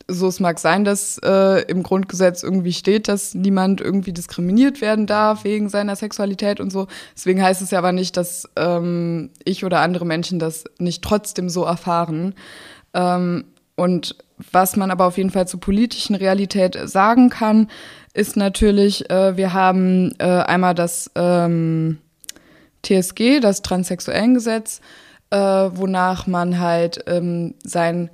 [0.08, 5.08] so es mag sein, dass äh, im Grundgesetz irgendwie steht, dass niemand irgendwie diskriminiert werden
[5.08, 6.88] darf wegen seiner Sexualität und so.
[7.16, 11.50] Deswegen heißt es ja aber nicht, dass ähm, ich oder andere Menschen das nicht trotzdem
[11.50, 12.36] so erfahren.
[12.94, 14.16] Ähm, und
[14.52, 17.68] was man aber auf jeden Fall zur politischen Realität sagen kann,
[18.14, 21.98] ist natürlich, äh, wir haben äh, einmal das ähm,
[22.84, 24.82] TSG, das Transsexuellengesetz,
[25.32, 28.10] äh, wonach man halt ähm, sein,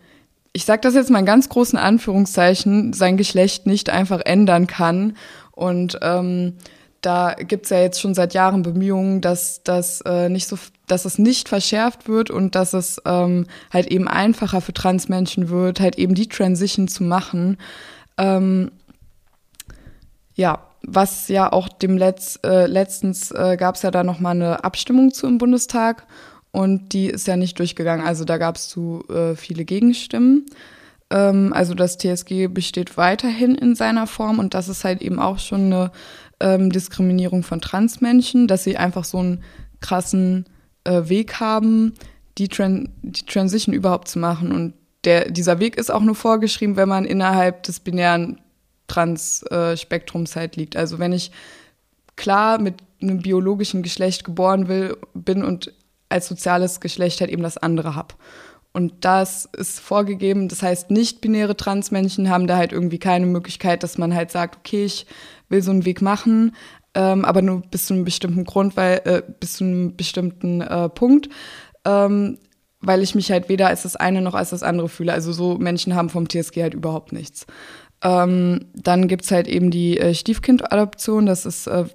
[0.53, 5.15] ich sage das jetzt mal in ganz großen Anführungszeichen, sein Geschlecht nicht einfach ändern kann.
[5.51, 6.57] Und ähm,
[7.01, 11.17] da gibt's ja jetzt schon seit Jahren Bemühungen, dass das äh, nicht so, dass es
[11.17, 16.15] nicht verschärft wird und dass es ähm, halt eben einfacher für Transmenschen wird, halt eben
[16.15, 17.57] die Transition zu machen.
[18.17, 18.71] Ähm,
[20.35, 24.31] ja, was ja auch dem Letz, äh, letztens äh, gab es ja da noch mal
[24.31, 26.05] eine Abstimmung zu im Bundestag
[26.51, 28.05] und die ist ja nicht durchgegangen.
[28.05, 30.45] Also da gab es zu äh, viele Gegenstimmen.
[31.09, 35.39] Ähm, also das TSG besteht weiterhin in seiner Form und das ist halt eben auch
[35.39, 35.91] schon eine
[36.39, 39.43] ähm, Diskriminierung von Transmenschen, dass sie einfach so einen
[39.79, 40.45] krassen
[40.83, 41.93] äh, Weg haben,
[42.37, 44.51] die, Tran die Transition überhaupt zu machen.
[44.51, 44.73] Und
[45.05, 48.39] der, dieser Weg ist auch nur vorgeschrieben, wenn man innerhalb des binären
[48.87, 50.75] Trans-Spektrums halt liegt.
[50.75, 51.31] Also wenn ich
[52.15, 55.73] klar mit einem biologischen Geschlecht geboren will, bin und
[56.11, 58.15] als soziales Geschlecht halt eben das andere habe.
[58.73, 60.47] Und das ist vorgegeben.
[60.47, 64.85] Das heißt, nicht-binäre Transmenschen haben da halt irgendwie keine Möglichkeit, dass man halt sagt, okay,
[64.85, 65.05] ich
[65.49, 66.55] will so einen Weg machen,
[66.93, 70.89] ähm, aber nur bis zu einem bestimmten Grund, weil äh, bis zu einem bestimmten äh,
[70.89, 71.29] Punkt,
[71.85, 72.37] ähm,
[72.79, 75.13] weil ich mich halt weder als das eine noch als das andere fühle.
[75.13, 77.45] Also so Menschen haben vom TSG halt überhaupt nichts.
[78.03, 81.25] Ähm, dann gibt's halt eben die äh, Stiefkindadoption.
[81.25, 81.85] Das ist äh,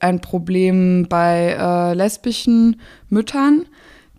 [0.00, 3.66] ein Problem bei äh, lesbischen Müttern.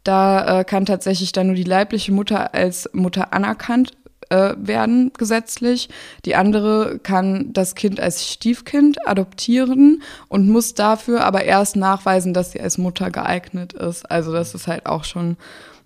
[0.04, 3.92] Da äh, kann tatsächlich dann nur die leibliche Mutter als Mutter anerkannt
[4.32, 5.90] äh, werden gesetzlich.
[6.26, 12.52] Die andere kann das Kind als Stiefkind adoptieren und muss dafür aber erst nachweisen, dass
[12.52, 14.10] sie als Mutter geeignet ist.
[14.10, 15.38] Also das ist halt auch schon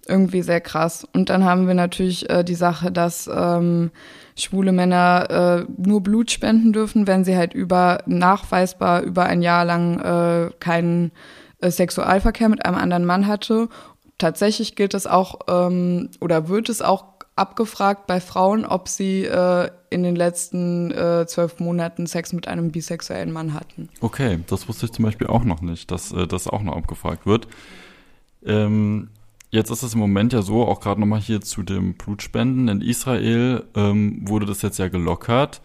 [0.08, 1.08] irgendwie sehr krass.
[1.13, 3.91] Und dann haben wir natürlich äh, die Sache, dass ähm,
[4.36, 9.65] schwule Männer äh, nur Blut spenden dürfen, wenn sie halt über nachweisbar über ein Jahr
[9.65, 11.12] lang äh, keinen
[11.62, 13.70] äh, Sexualverkehr mit einem anderen Mann hatte.
[14.18, 19.70] Tatsächlich gilt es auch ähm, oder wird es auch abgefragt bei Frauen, ob sie äh,
[19.89, 23.89] in den letzten äh, zwölf Monaten Sex mit einem bisexuellen Mann hatten.
[24.00, 27.26] Okay, das wusste ich zum Beispiel auch noch nicht, dass äh, das auch noch abgefragt
[27.26, 27.48] wird.
[28.46, 29.10] Ähm,
[29.56, 32.68] Jetzt ist es im Moment ja so, auch gerade nochmal hier zu dem Blutspenden.
[32.68, 35.62] In Israel ähm, wurde das jetzt ja gelockert.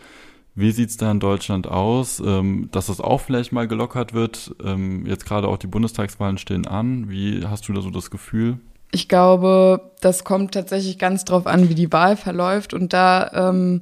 [0.55, 2.23] Wie sieht's da in Deutschland aus?
[2.25, 4.55] Ähm, dass das auch vielleicht mal gelockert wird?
[4.65, 7.11] Ähm, jetzt gerade auch die Bundestagswahlen stehen an.
[7.11, 8.61] Wie hast du da so das Gefühl?
[8.93, 12.75] Ich glaube, das kommt tatsächlich ganz drauf an, wie die Wahl verläuft.
[12.75, 13.81] Und da ähm,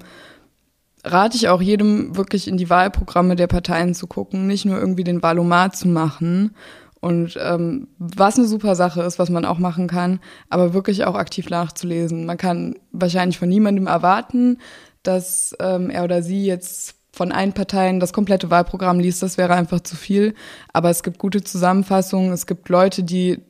[1.04, 5.04] rate ich auch jedem wirklich in die Wahlprogramme der Parteien zu gucken, nicht nur irgendwie
[5.04, 6.54] den Wahlomat zu machen
[7.00, 11.14] und ähm, was eine super Sache ist, was man auch machen kann, aber wirklich auch
[11.14, 12.26] aktiv nachzulesen.
[12.26, 14.58] Man kann wahrscheinlich von niemandem erwarten,
[15.02, 19.54] dass ähm, er oder sie jetzt von allen Parteien das komplette Wahlprogramm liest, das wäre
[19.54, 20.34] einfach zu viel.
[20.72, 23.40] Aber es gibt gute Zusammenfassungen, es gibt Leute, die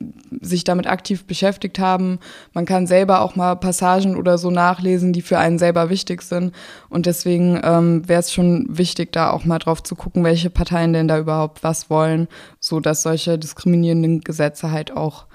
[0.41, 2.19] sich damit aktiv beschäftigt haben.
[2.55, 6.55] Man kann selber auch mal Passagen oder so nachlesen, die für einen selber wichtig sind.
[6.89, 10.93] Und deswegen ähm, wäre es schon wichtig, da auch mal drauf zu gucken, welche Parteien
[10.93, 12.29] denn da überhaupt was wollen,
[12.61, 15.27] so dass solche diskriminierenden Gesetze halt auch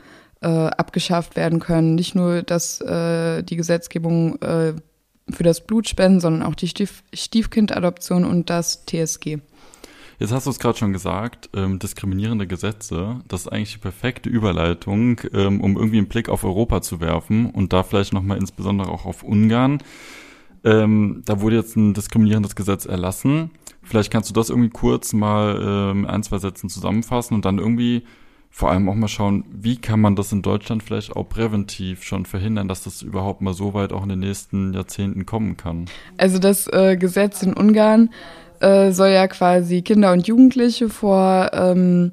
[0.41, 1.95] äh, abgeschafft werden können.
[1.95, 4.73] Nicht nur, dass äh, die Gesetzgebung äh,
[5.29, 9.39] für das Blutspenden, sondern auch die Stief Stiefkindadoption und das TSG.
[10.19, 14.29] Jetzt hast du es gerade schon gesagt, ähm, diskriminierende Gesetze, das ist eigentlich die perfekte
[14.29, 18.89] Überleitung, ähm, um irgendwie einen Blick auf Europa zu werfen und da vielleicht nochmal insbesondere
[18.89, 19.79] auch auf Ungarn.
[20.63, 23.51] Ähm, da wurde jetzt ein diskriminierendes Gesetz erlassen.
[23.81, 28.03] Vielleicht kannst du das irgendwie kurz mal ähm, ein, zwei Sätzen zusammenfassen und dann irgendwie
[28.55, 32.27] vor allem auch mal schauen, wie kann man das in Deutschland vielleicht auch präventiv schon
[32.27, 35.85] verhindern, dass das überhaupt mal so weit auch in den nächsten Jahrzehnten kommen kann.
[36.17, 38.11] Also das äh, Gesetz in Ungarn
[38.59, 42.11] äh, soll ja quasi Kinder und Jugendliche vor ähm,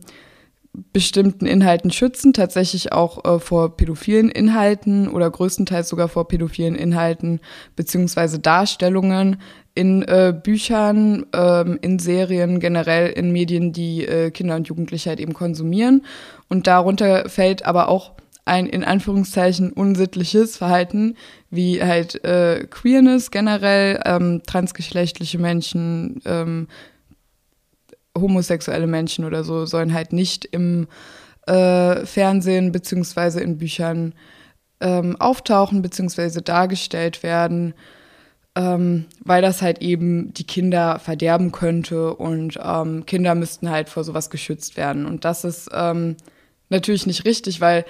[0.94, 7.40] bestimmten Inhalten schützen, tatsächlich auch äh, vor pädophilen Inhalten oder größtenteils sogar vor pädophilen Inhalten
[7.76, 9.42] beziehungsweise Darstellungen
[9.74, 15.20] in äh, Büchern, ähm, in Serien, generell in Medien, die äh, Kinder und Jugendliche halt
[15.20, 16.04] eben konsumieren.
[16.48, 18.12] Und darunter fällt aber auch
[18.44, 21.16] ein in Anführungszeichen unsittliches Verhalten,
[21.50, 26.66] wie halt äh, Queerness generell, ähm, transgeschlechtliche Menschen, ähm,
[28.18, 30.88] homosexuelle Menschen oder so sollen halt nicht im
[31.46, 34.14] äh, Fernsehen beziehungsweise in Büchern
[34.80, 37.74] ähm, auftauchen beziehungsweise dargestellt werden
[38.56, 44.04] ähm, weil das halt eben die Kinder verderben könnte und ähm, Kinder müssten halt vor
[44.04, 45.06] sowas geschützt werden.
[45.06, 46.16] Und das ist ähm,
[46.68, 47.84] natürlich nicht richtig, weil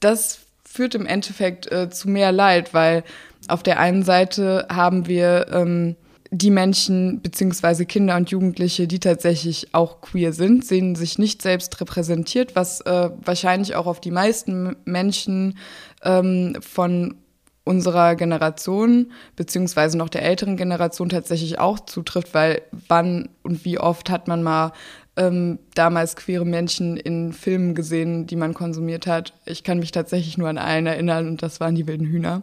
[0.00, 3.04] das führt im Endeffekt äh, zu mehr Leid, weil
[3.48, 5.96] auf der einen Seite haben wir ähm,
[6.30, 11.80] die Menschen beziehungsweise Kinder und Jugendliche, die tatsächlich auch queer sind, sehen sich nicht selbst
[11.80, 15.58] repräsentiert, was äh, wahrscheinlich auch auf die meisten Menschen
[16.02, 17.16] ähm, von
[17.64, 24.10] unserer Generation beziehungsweise noch der älteren Generation tatsächlich auch zutrifft, weil wann und wie oft
[24.10, 24.72] hat man mal
[25.16, 29.32] ähm, damals queere Menschen in Filmen gesehen, die man konsumiert hat.
[29.46, 32.42] Ich kann mich tatsächlich nur an einen erinnern und das waren die wilden Hühner.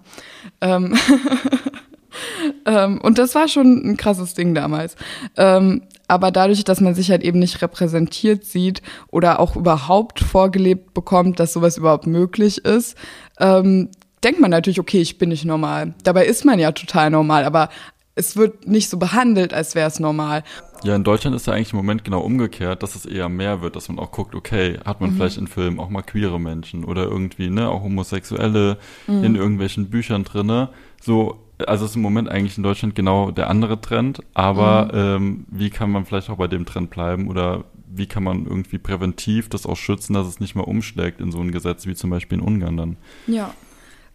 [0.62, 0.98] Ähm
[2.66, 4.96] ähm, und das war schon ein krasses Ding damals.
[5.38, 8.82] Ähm, aber dadurch, dass man sich halt eben nicht repräsentiert sieht
[9.12, 12.98] oder auch überhaupt vorgelebt bekommt, dass sowas überhaupt möglich ist,
[13.40, 13.90] ähm,
[14.24, 15.94] denkt man natürlich, okay, ich bin nicht normal.
[16.04, 17.70] Dabei ist man ja total normal, aber
[18.16, 20.44] es wird nicht so behandelt, als wäre es normal.
[20.84, 23.76] Ja, in Deutschland ist ja eigentlich im Moment genau umgekehrt, dass es eher mehr wird,
[23.76, 25.16] dass man auch guckt, okay, hat man mhm.
[25.16, 29.24] vielleicht in Filmen auch mal queere Menschen oder irgendwie, ne, auch Homosexuelle mhm.
[29.24, 30.70] in irgendwelchen Büchern drinne.
[31.02, 35.26] So, also ist im Moment eigentlich in Deutschland genau der andere Trend, aber mhm.
[35.26, 38.78] ähm, wie kann man vielleicht auch bei dem Trend bleiben oder wie kann man irgendwie
[38.78, 42.10] präventiv das auch schützen, dass es nicht mal umschlägt in so ein Gesetz wie zum
[42.10, 42.98] Beispiel in Ungarn dann?
[43.28, 43.54] Ja,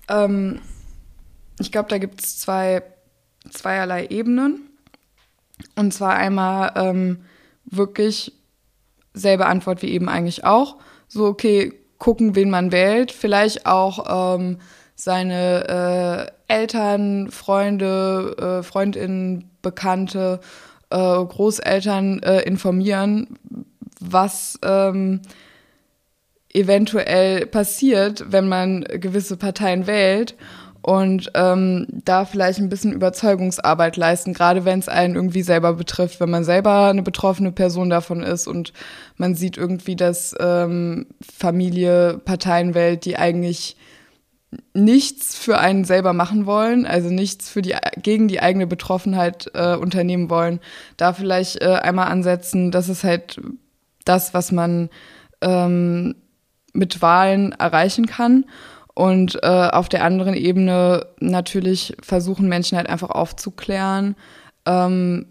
[0.08, 0.60] ähm,
[1.58, 2.82] ich glaube, da gibt es zwei,
[3.50, 4.70] zweierlei Ebenen.
[5.74, 7.24] Und zwar einmal ähm,
[7.64, 8.32] wirklich
[9.14, 10.76] selbe Antwort wie eben eigentlich auch.
[11.08, 13.12] So, okay, gucken, wen man wählt.
[13.12, 14.58] Vielleicht auch ähm,
[14.94, 20.40] seine äh, Eltern, Freunde, äh, Freundinnen, Bekannte,
[20.90, 23.38] äh, Großeltern äh, informieren,
[24.00, 25.22] was ähm,
[26.56, 30.34] eventuell passiert, wenn man gewisse Parteien wählt
[30.80, 36.20] und ähm, da vielleicht ein bisschen Überzeugungsarbeit leisten, gerade wenn es einen irgendwie selber betrifft,
[36.20, 38.72] wenn man selber eine betroffene Person davon ist und
[39.16, 43.76] man sieht irgendwie, dass ähm, Familie Parteien wählt, die eigentlich
[44.74, 49.74] nichts für einen selber machen wollen, also nichts für die gegen die eigene Betroffenheit äh,
[49.74, 50.60] unternehmen wollen,
[50.96, 53.40] da vielleicht äh, einmal ansetzen, das ist halt
[54.04, 54.88] das, was man
[55.40, 56.14] ähm,
[56.76, 58.44] mit Wahlen erreichen kann.
[58.94, 64.16] Und äh, auf der anderen Ebene natürlich versuchen Menschen halt einfach aufzuklären,
[64.64, 65.28] ähm,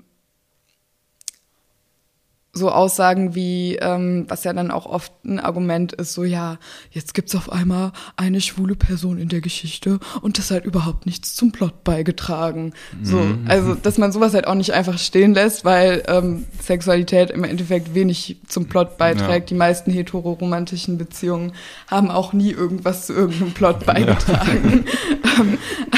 [2.58, 6.58] so Aussagen wie, ähm, was ja dann auch oft ein Argument ist, so ja,
[6.90, 11.36] jetzt gibt's auf einmal eine schwule Person in der Geschichte und das hat überhaupt nichts
[11.36, 12.74] zum Plot beigetragen.
[13.04, 13.46] So, mhm.
[13.50, 17.94] also dass man sowas halt auch nicht einfach stehen lässt, weil ähm, Sexualität im Endeffekt
[17.94, 19.50] wenig zum Plot beiträgt.
[19.50, 19.56] Ja.
[19.56, 21.52] Die meisten heteroromantischen Beziehungen
[21.88, 24.86] haben auch nie irgendwas zu irgendeinem Plot beigetragen.
[24.86, 25.42] Ja.
[25.42, 25.58] ähm,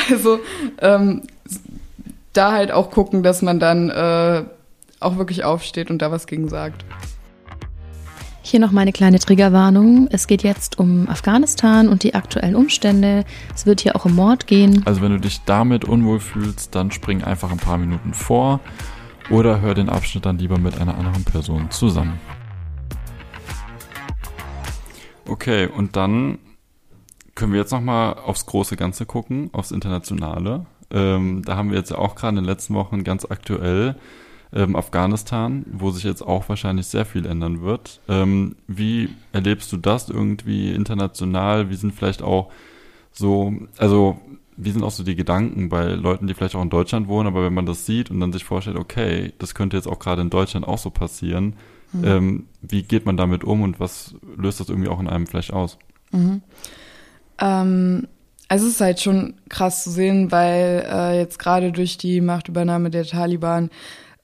[0.09, 0.39] also
[0.81, 1.21] ähm,
[2.33, 4.43] da halt auch gucken, dass man dann äh,
[4.99, 6.85] auch wirklich aufsteht und da was gegen sagt.
[8.41, 10.07] Hier noch meine kleine Triggerwarnung.
[10.09, 13.25] Es geht jetzt um Afghanistan und die aktuellen Umstände.
[13.53, 14.83] Es wird hier auch um Mord gehen.
[14.85, 18.61] Also wenn du dich damit unwohl fühlst, dann spring einfach ein paar Minuten vor
[19.29, 22.19] oder hör den Abschnitt dann lieber mit einer anderen Person zusammen.
[25.27, 26.39] Okay, und dann
[27.35, 30.65] können wir jetzt nochmal aufs große Ganze gucken, aufs Internationale.
[30.89, 33.97] Ähm, da haben wir jetzt ja auch gerade in den letzten Wochen ganz aktuell
[34.53, 37.99] ähm, Afghanistan, wo sich jetzt auch wahrscheinlich sehr viel ändern wird.
[38.07, 41.69] Ähm, wie erlebst du das irgendwie international?
[41.69, 42.51] Wie sind vielleicht auch
[43.11, 44.19] so, also
[44.55, 47.43] wie sind auch so die Gedanken bei Leuten, die vielleicht auch in Deutschland wohnen, aber
[47.43, 50.29] wenn man das sieht und dann sich vorstellt, okay, das könnte jetzt auch gerade in
[50.29, 51.55] Deutschland auch so passieren,
[51.93, 52.03] mhm.
[52.03, 55.53] ähm, wie geht man damit um und was löst das irgendwie auch in einem vielleicht
[55.53, 55.77] aus?
[56.11, 56.41] Mhm.
[57.39, 58.07] Ähm,
[58.47, 62.89] also es ist halt schon krass zu sehen, weil äh, jetzt gerade durch die Machtübernahme
[62.89, 63.69] der Taliban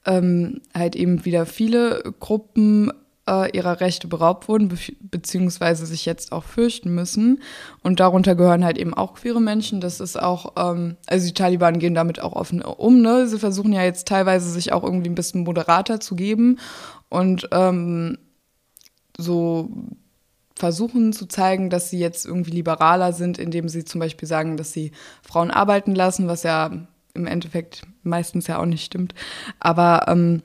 [0.06, 2.90] ähm, halt eben wieder viele Gruppen
[3.28, 7.42] äh, ihrer Rechte beraubt wurden, be beziehungsweise sich jetzt auch fürchten müssen.
[7.82, 9.80] Und darunter gehören halt eben auch queere Menschen.
[9.80, 13.00] Das ist auch, ähm, also die Taliban gehen damit auch offen um.
[13.00, 13.26] Ne?
[13.26, 16.58] Sie versuchen ja jetzt teilweise sich auch irgendwie ein bisschen moderater zu geben
[17.08, 18.18] und ähm,
[19.16, 19.70] so
[20.56, 24.72] versuchen zu zeigen, dass sie jetzt irgendwie liberaler sind, indem sie zum Beispiel sagen, dass
[24.72, 29.14] sie Frauen arbeiten lassen, was ja im Endeffekt meistens ja auch nicht stimmt.
[29.60, 30.42] Aber ähm,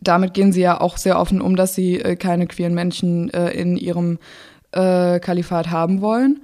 [0.00, 3.50] damit gehen sie ja auch sehr offen um, dass sie äh, keine queeren Menschen äh,
[3.50, 4.18] in ihrem
[4.72, 6.42] äh, Kalifat haben wollen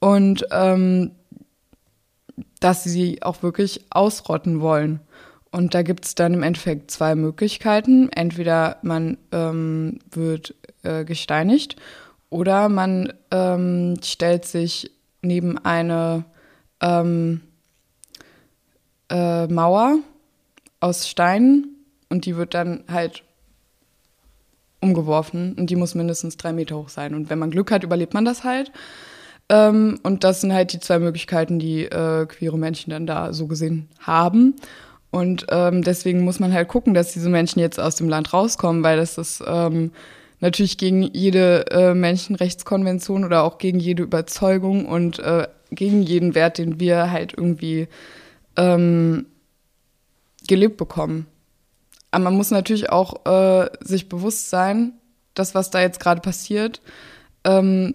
[0.00, 1.12] und ähm,
[2.60, 5.00] dass sie auch wirklich ausrotten wollen.
[5.50, 8.10] Und da gibt es dann im Endeffekt zwei Möglichkeiten.
[8.10, 11.76] Entweder man ähm, wird äh, gesteinigt
[12.28, 14.90] oder man ähm, stellt sich
[15.22, 16.24] neben eine
[16.80, 17.40] ähm,
[19.10, 19.98] äh, Mauer
[20.80, 21.76] aus Steinen
[22.08, 23.22] und die wird dann halt
[24.80, 27.14] umgeworfen und die muss mindestens drei Meter hoch sein.
[27.14, 28.70] Und wenn man Glück hat, überlebt man das halt.
[29.48, 33.46] Ähm, und das sind halt die zwei Möglichkeiten, die äh, queere Menschen dann da so
[33.46, 34.54] gesehen haben.
[35.10, 38.82] Und ähm, deswegen muss man halt gucken, dass diese Menschen jetzt aus dem Land rauskommen,
[38.82, 39.92] weil das ist ähm,
[40.40, 46.58] natürlich gegen jede äh, Menschenrechtskonvention oder auch gegen jede Überzeugung und äh, gegen jeden Wert,
[46.58, 47.88] den wir halt irgendwie
[48.56, 49.26] ähm,
[50.46, 51.26] gelebt bekommen.
[52.10, 54.94] Aber man muss natürlich auch äh, sich bewusst sein,
[55.34, 56.80] das, was da jetzt gerade passiert,
[57.44, 57.94] ähm,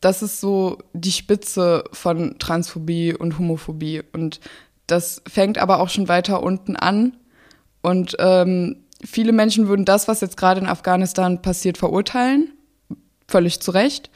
[0.00, 4.02] das ist so die Spitze von Transphobie und Homophobie.
[4.12, 4.40] Und
[4.86, 7.16] das fängt aber auch schon weiter unten an.
[7.82, 12.52] Und ähm, viele Menschen würden das, was jetzt gerade in Afghanistan passiert, verurteilen.
[13.26, 14.10] Völlig zu Recht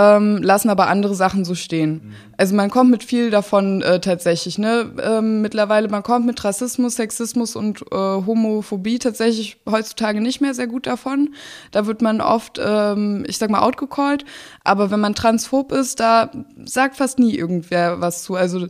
[0.00, 1.92] ähm, lassen aber andere Sachen so stehen.
[1.92, 2.14] Mhm.
[2.38, 4.56] Also man kommt mit viel davon äh, tatsächlich.
[4.56, 4.90] Ne?
[5.02, 10.68] Ähm, mittlerweile, man kommt mit Rassismus, Sexismus und äh, Homophobie tatsächlich heutzutage nicht mehr sehr
[10.68, 11.34] gut davon.
[11.70, 14.24] Da wird man oft, ähm, ich sag mal, outgecallt.
[14.64, 16.30] Aber wenn man transphob ist, da
[16.64, 18.36] sagt fast nie irgendwer was zu.
[18.36, 18.68] Also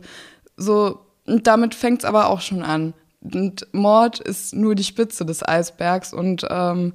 [0.57, 2.93] so, und damit fängt es aber auch schon an.
[3.21, 6.93] Und Mord ist nur die Spitze des Eisbergs und ähm,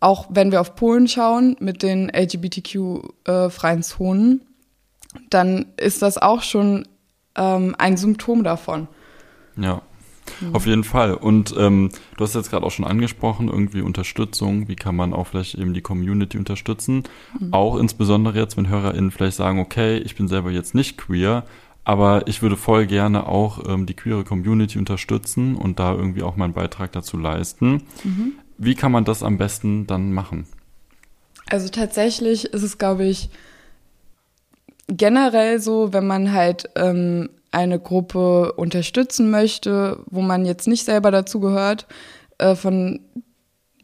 [0.00, 4.42] auch wenn wir auf Polen schauen mit den LGBTQ-freien Zonen,
[5.30, 6.86] dann ist das auch schon
[7.36, 8.88] ähm, ein Symptom davon.
[9.56, 9.82] Ja,
[10.40, 10.54] mhm.
[10.54, 11.14] auf jeden Fall.
[11.14, 15.28] Und ähm, du hast jetzt gerade auch schon angesprochen, irgendwie Unterstützung, wie kann man auch
[15.28, 17.04] vielleicht eben die Community unterstützen.
[17.38, 17.52] Mhm.
[17.52, 21.44] Auch insbesondere jetzt, wenn HörerInnen vielleicht sagen, okay, ich bin selber jetzt nicht queer,
[21.84, 26.36] aber ich würde voll gerne auch ähm, die queere Community unterstützen und da irgendwie auch
[26.36, 27.82] meinen Beitrag dazu leisten.
[28.02, 28.32] Mhm.
[28.58, 30.46] Wie kann man das am besten dann machen?
[31.50, 33.30] Also tatsächlich ist es, glaube ich,
[34.88, 41.10] generell so, wenn man halt ähm, eine Gruppe unterstützen möchte, wo man jetzt nicht selber
[41.10, 41.86] dazu gehört,
[42.38, 43.00] äh, von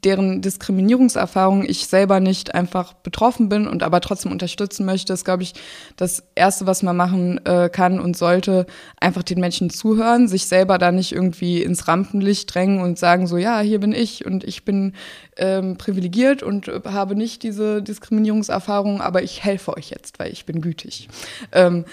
[0.05, 5.43] deren Diskriminierungserfahrung ich selber nicht einfach betroffen bin und aber trotzdem unterstützen möchte, ist, glaube
[5.43, 5.55] ich,
[5.97, 8.67] das Erste, was man machen äh, kann und sollte,
[8.99, 13.37] einfach den Menschen zuhören, sich selber da nicht irgendwie ins Rampenlicht drängen und sagen so,
[13.37, 14.95] ja, hier bin ich und ich bin
[15.37, 20.61] ähm, privilegiert und habe nicht diese Diskriminierungserfahrung, aber ich helfe euch jetzt, weil ich bin
[20.61, 21.09] gütig.
[21.53, 21.85] Ähm,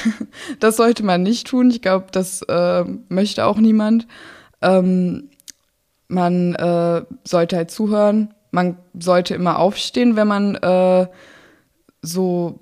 [0.60, 1.70] das sollte man nicht tun.
[1.70, 4.06] Ich glaube, das äh, möchte auch niemand.
[4.62, 5.30] Ähm,
[6.08, 8.34] man äh, sollte halt zuhören.
[8.50, 11.06] Man sollte immer aufstehen, wenn man äh,
[12.02, 12.60] so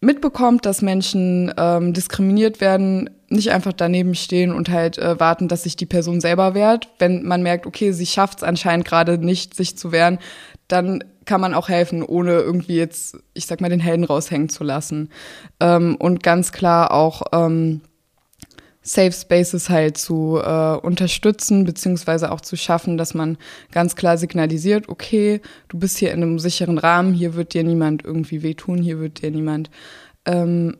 [0.00, 5.62] mitbekommt, dass Menschen ähm, diskriminiert werden, nicht einfach daneben stehen und halt äh, warten, dass
[5.62, 6.88] sich die Person selber wehrt.
[6.98, 10.18] Wenn man merkt, okay, sie schafft es anscheinend gerade nicht, sich zu wehren,
[10.68, 14.64] dann kann man auch helfen, ohne irgendwie jetzt, ich sag mal, den Helden raushängen zu
[14.64, 15.10] lassen.
[15.60, 17.80] Ähm, und ganz klar auch ähm,
[18.82, 23.38] Safe Spaces halt zu äh, unterstützen, beziehungsweise auch zu schaffen, dass man
[23.70, 28.04] ganz klar signalisiert, okay, du bist hier in einem sicheren Rahmen, hier wird dir niemand
[28.04, 29.70] irgendwie wehtun, hier wird dir niemand
[30.26, 30.76] ähm,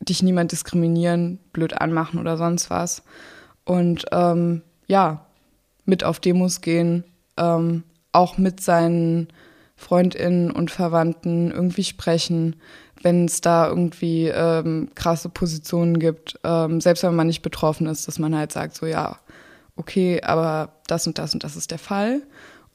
[0.00, 3.02] dich niemand diskriminieren, blöd anmachen oder sonst was.
[3.64, 5.26] Und ähm, ja,
[5.84, 7.04] mit auf Demos gehen,
[7.36, 7.82] ähm,
[8.12, 9.28] auch mit seinen
[9.78, 12.56] FreundInnen und Verwandten irgendwie sprechen,
[13.00, 18.08] wenn es da irgendwie ähm, krasse Positionen gibt, ähm, selbst wenn man nicht betroffen ist,
[18.08, 19.18] dass man halt sagt, so ja,
[19.76, 22.22] okay, aber das und das und das ist der Fall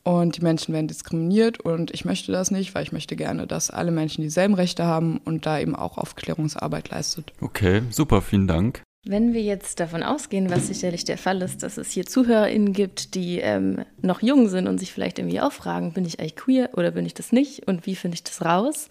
[0.03, 3.69] und die Menschen werden diskriminiert und ich möchte das nicht, weil ich möchte gerne, dass
[3.69, 7.33] alle Menschen dieselben Rechte haben und da eben auch Aufklärungsarbeit leistet.
[7.41, 8.81] Okay, super, vielen Dank.
[9.05, 13.15] Wenn wir jetzt davon ausgehen, was sicherlich der Fall ist, dass es hier ZuhörerInnen gibt,
[13.15, 16.69] die ähm, noch jung sind und sich vielleicht irgendwie auch fragen, bin ich eigentlich queer
[16.77, 18.87] oder bin ich das nicht und wie finde ich das raus?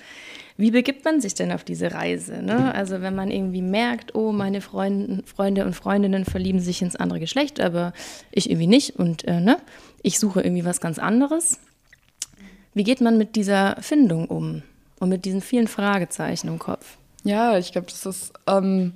[0.58, 2.42] Wie begibt man sich denn auf diese Reise?
[2.42, 2.74] Ne?
[2.74, 7.18] Also wenn man irgendwie merkt, oh, meine Freund, Freunde und Freundinnen verlieben sich ins andere
[7.18, 7.94] Geschlecht, aber
[8.32, 9.56] ich irgendwie nicht und äh, ne?
[10.02, 11.58] ich suche irgendwie was ganz anderes.
[12.74, 14.62] Wie geht man mit dieser Findung um
[15.00, 16.98] und mit diesen vielen Fragezeichen im Kopf?
[17.24, 18.34] Ja, ich glaube, das ist...
[18.46, 18.92] Ähm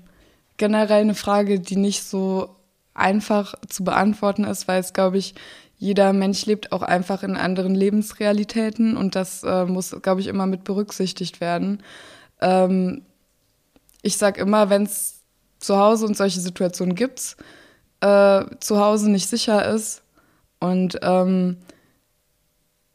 [0.56, 2.56] generell eine Frage, die nicht so
[2.94, 5.34] einfach zu beantworten ist, weil es, glaube ich,
[5.78, 10.46] jeder Mensch lebt auch einfach in anderen Lebensrealitäten und das äh, muss, glaube ich, immer
[10.46, 11.82] mit berücksichtigt werden.
[12.40, 13.02] Ähm,
[14.02, 15.20] ich sage immer, wenn es
[15.58, 17.36] zu Hause und solche Situationen gibt,
[18.00, 20.02] äh, zu Hause nicht sicher ist
[20.60, 21.58] und ähm,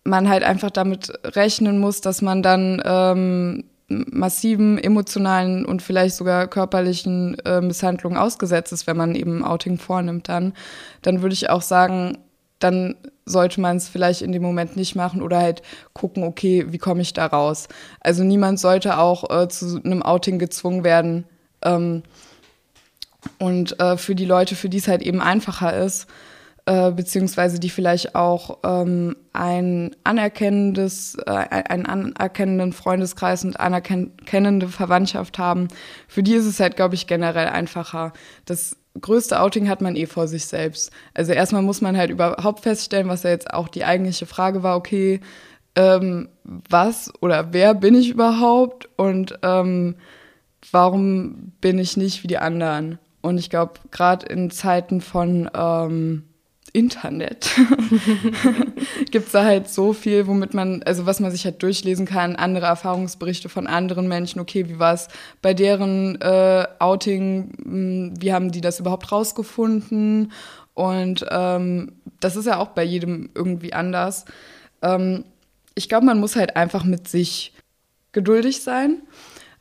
[0.04, 3.64] man halt einfach damit rechnen muss, dass man dann ähm,
[4.12, 10.30] massiven emotionalen und vielleicht sogar körperlichen äh, Misshandlungen ausgesetzt ist, wenn man eben Outing vornimmt,
[10.30, 10.54] dann,
[11.02, 12.18] dann würde ich auch sagen,
[12.60, 15.62] dann sollte man es vielleicht in dem Moment nicht machen oder halt
[15.94, 17.68] gucken, okay, wie komme ich da raus?
[18.00, 21.26] Also niemand sollte auch äh, zu einem Outing gezwungen werden.
[21.64, 22.04] Ähm,
[23.39, 26.08] und äh, für die Leute, für die es halt eben einfacher ist,
[26.66, 35.39] äh, beziehungsweise die vielleicht auch ähm, ein anerkennendes, äh, einen anerkennenden Freundeskreis und anerkennende Verwandtschaft
[35.39, 35.70] haben.
[36.07, 38.14] Für die ist es halt, glaube ich, generell einfacher.
[38.45, 40.91] Das größte Outing hat man eh vor sich selbst.
[41.14, 44.78] Also erstmal muss man halt überhaupt feststellen, was ja jetzt auch die eigentliche Frage war,
[44.78, 45.22] okay,
[45.76, 49.95] ähm, was oder wer bin ich überhaupt und ähm,
[50.72, 52.99] warum bin ich nicht wie die anderen?
[53.22, 56.24] Und ich glaube, gerade in Zeiten von ähm,
[56.74, 57.49] Internet
[59.11, 62.36] gibt es da halt so viel, womit man, also was man sich halt durchlesen kann,
[62.36, 65.07] andere Erfahrungsberichte von anderen Menschen, okay, wie war es
[65.41, 70.32] bei deren äh, Outing, hm, wie haben die das überhaupt rausgefunden?
[70.74, 74.26] Und ähm, das ist ja auch bei jedem irgendwie anders.
[74.82, 75.26] Ähm,
[75.76, 77.53] ich glaube, man muss halt einfach mit sich
[78.11, 79.01] geduldig sein.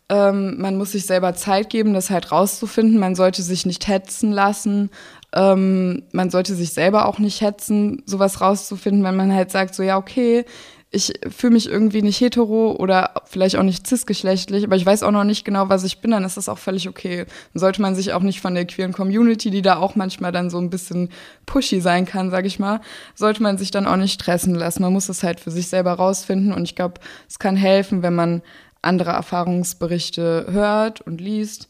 [0.08, 2.98] Ähm, man muss sich selber Zeit geben, das halt rauszufinden.
[2.98, 4.90] Man sollte sich nicht hetzen lassen.
[5.34, 9.82] Ähm, man sollte sich selber auch nicht hetzen, sowas rauszufinden, wenn man halt sagt, so
[9.82, 10.44] ja, okay,
[10.92, 15.12] ich fühle mich irgendwie nicht hetero oder vielleicht auch nicht cisgeschlechtlich, aber ich weiß auch
[15.12, 17.26] noch nicht genau, was ich bin, dann ist das auch völlig okay.
[17.52, 20.50] Dann sollte man sich auch nicht von der queeren Community, die da auch manchmal dann
[20.50, 21.10] so ein bisschen
[21.46, 22.80] pushy sein kann, sag ich mal,
[23.14, 24.82] sollte man sich dann auch nicht stressen lassen.
[24.82, 28.14] Man muss es halt für sich selber rausfinden und ich glaube, es kann helfen, wenn
[28.14, 28.42] man
[28.82, 31.68] andere Erfahrungsberichte hört und liest.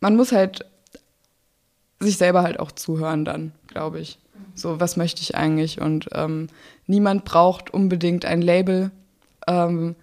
[0.00, 0.66] Man muss halt
[2.00, 4.18] sich selber halt auch zuhören dann, glaube ich.
[4.54, 5.80] So, was möchte ich eigentlich?
[5.80, 6.48] Und ähm,
[6.86, 8.90] niemand braucht unbedingt ein Label.
[9.46, 9.96] Ähm,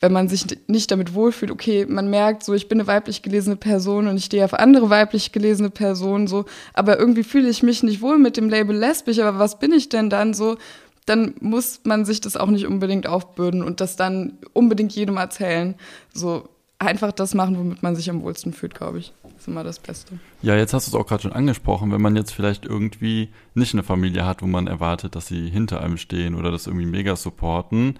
[0.00, 3.56] wenn man sich nicht damit wohlfühlt, okay, man merkt so, ich bin eine weiblich gelesene
[3.56, 7.82] Person und ich stehe auf andere weiblich gelesene Personen, so, aber irgendwie fühle ich mich
[7.82, 10.58] nicht wohl mit dem Label lesbisch, aber was bin ich denn dann so?
[11.06, 15.74] Dann muss man sich das auch nicht unbedingt aufbürden und das dann unbedingt jedem erzählen.
[16.12, 19.14] So, einfach das machen, womit man sich am wohlsten fühlt, glaube ich.
[19.44, 20.18] Ist immer das Beste.
[20.40, 23.74] Ja, jetzt hast du es auch gerade schon angesprochen, wenn man jetzt vielleicht irgendwie nicht
[23.74, 27.14] eine Familie hat, wo man erwartet, dass sie hinter einem stehen oder das irgendwie mega
[27.14, 27.98] supporten.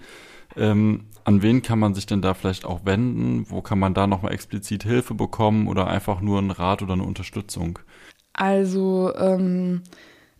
[0.57, 3.45] Ähm, an wen kann man sich denn da vielleicht auch wenden?
[3.47, 7.03] Wo kann man da nochmal explizit Hilfe bekommen oder einfach nur einen Rat oder eine
[7.03, 7.77] Unterstützung?
[8.33, 9.83] Also ähm,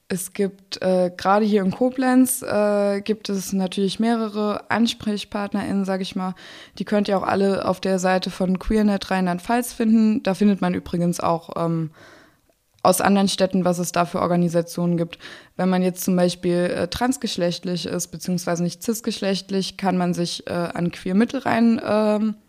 [0.07, 6.15] es gibt äh, gerade hier in Koblenz äh, gibt es natürlich mehrere AnsprechpartnerInnen, sage ich
[6.15, 6.35] mal.
[6.77, 10.21] Die könnt ihr auch alle auf der Seite von QueerNet Rheinland-Pfalz finden.
[10.21, 11.89] Da findet man übrigens auch ähm,
[12.83, 15.17] aus anderen Städten, was es da für Organisationen gibt.
[15.55, 20.53] Wenn man jetzt zum Beispiel äh, transgeschlechtlich ist, beziehungsweise nicht cisgeschlechtlich, kann man sich äh,
[20.53, 22.44] an Queer Mittelrhein ähm, äh,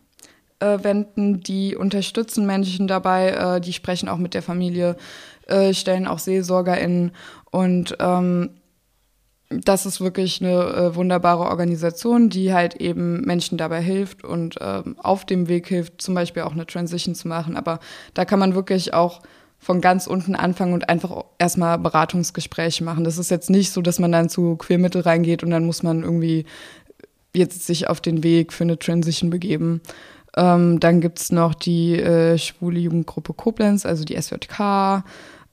[0.60, 1.40] wenden.
[1.40, 4.96] Die unterstützen Menschen dabei, äh, die sprechen auch mit der Familie,
[5.46, 7.12] äh, stellen auch SeelsorgerInnen
[7.50, 8.50] und ähm,
[9.48, 14.96] das ist wirklich eine äh, wunderbare Organisation, die halt eben Menschen dabei hilft und ähm,
[14.98, 17.56] auf dem Weg hilft, zum Beispiel auch eine Transition zu machen.
[17.56, 17.78] Aber
[18.14, 19.22] da kann man wirklich auch
[19.58, 23.04] von ganz unten anfangen und einfach erstmal Beratungsgespräche machen.
[23.04, 26.02] Das ist jetzt nicht so, dass man dann zu Queermittel reingeht und dann muss man
[26.02, 26.44] irgendwie
[27.34, 29.80] jetzt sich auf den Weg für eine Transition begeben.
[30.36, 35.04] Ähm, dann gibt's noch die äh, schwule Jugendgruppe Koblenz, also die SJK.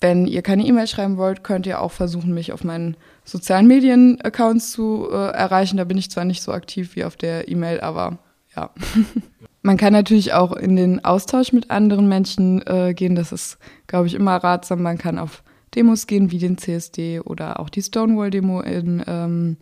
[0.00, 4.70] wenn ihr keine E-Mail schreiben wollt, könnt ihr auch versuchen, mich auf meinen sozialen Medien-Accounts
[4.70, 5.76] zu äh, erreichen.
[5.76, 8.18] Da bin ich zwar nicht so aktiv wie auf der E-Mail, aber
[8.54, 8.70] ja.
[9.68, 13.14] Man kann natürlich auch in den Austausch mit anderen Menschen äh, gehen.
[13.14, 14.80] Das ist, glaube ich, immer ratsam.
[14.80, 15.42] Man kann auf
[15.74, 19.58] Demos gehen, wie den CSD oder auch die Stonewall-Demo in ähm,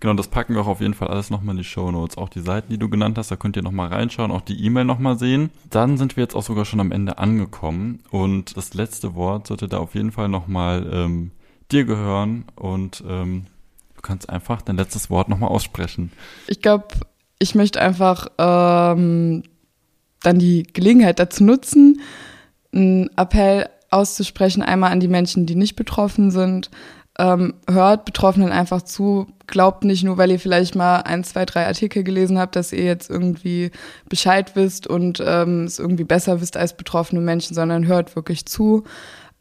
[0.00, 2.18] Genau, das packen wir auch auf jeden Fall alles nochmal in die Show Notes.
[2.18, 4.84] Auch die Seiten, die du genannt hast, da könnt ihr nochmal reinschauen, auch die E-Mail
[4.84, 5.50] nochmal sehen.
[5.70, 9.68] Dann sind wir jetzt auch sogar schon am Ende angekommen und das letzte Wort sollte
[9.68, 11.30] da auf jeden Fall nochmal ähm,
[11.70, 13.46] dir gehören und ähm,
[14.06, 16.12] kannst einfach dein letztes Wort nochmal aussprechen.
[16.46, 16.88] Ich glaube,
[17.38, 19.42] ich möchte einfach ähm,
[20.22, 22.00] dann die Gelegenheit dazu nutzen,
[22.72, 26.70] einen Appell auszusprechen, einmal an die Menschen, die nicht betroffen sind.
[27.18, 31.66] Ähm, hört Betroffenen einfach zu, glaubt nicht nur, weil ihr vielleicht mal ein, zwei, drei
[31.66, 33.70] Artikel gelesen habt, dass ihr jetzt irgendwie
[34.08, 38.84] Bescheid wisst und ähm, es irgendwie besser wisst als betroffene Menschen, sondern hört wirklich zu.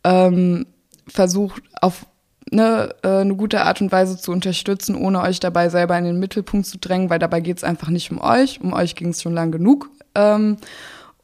[0.04, 0.68] Ähm,
[1.08, 2.06] versucht auf
[2.52, 6.20] eine, äh, eine gute Art und Weise zu unterstützen, ohne euch dabei selber in den
[6.20, 8.62] Mittelpunkt zu drängen, weil dabei geht es einfach nicht um euch.
[8.62, 9.90] Um euch ging es schon lang genug.
[10.14, 10.58] Ähm,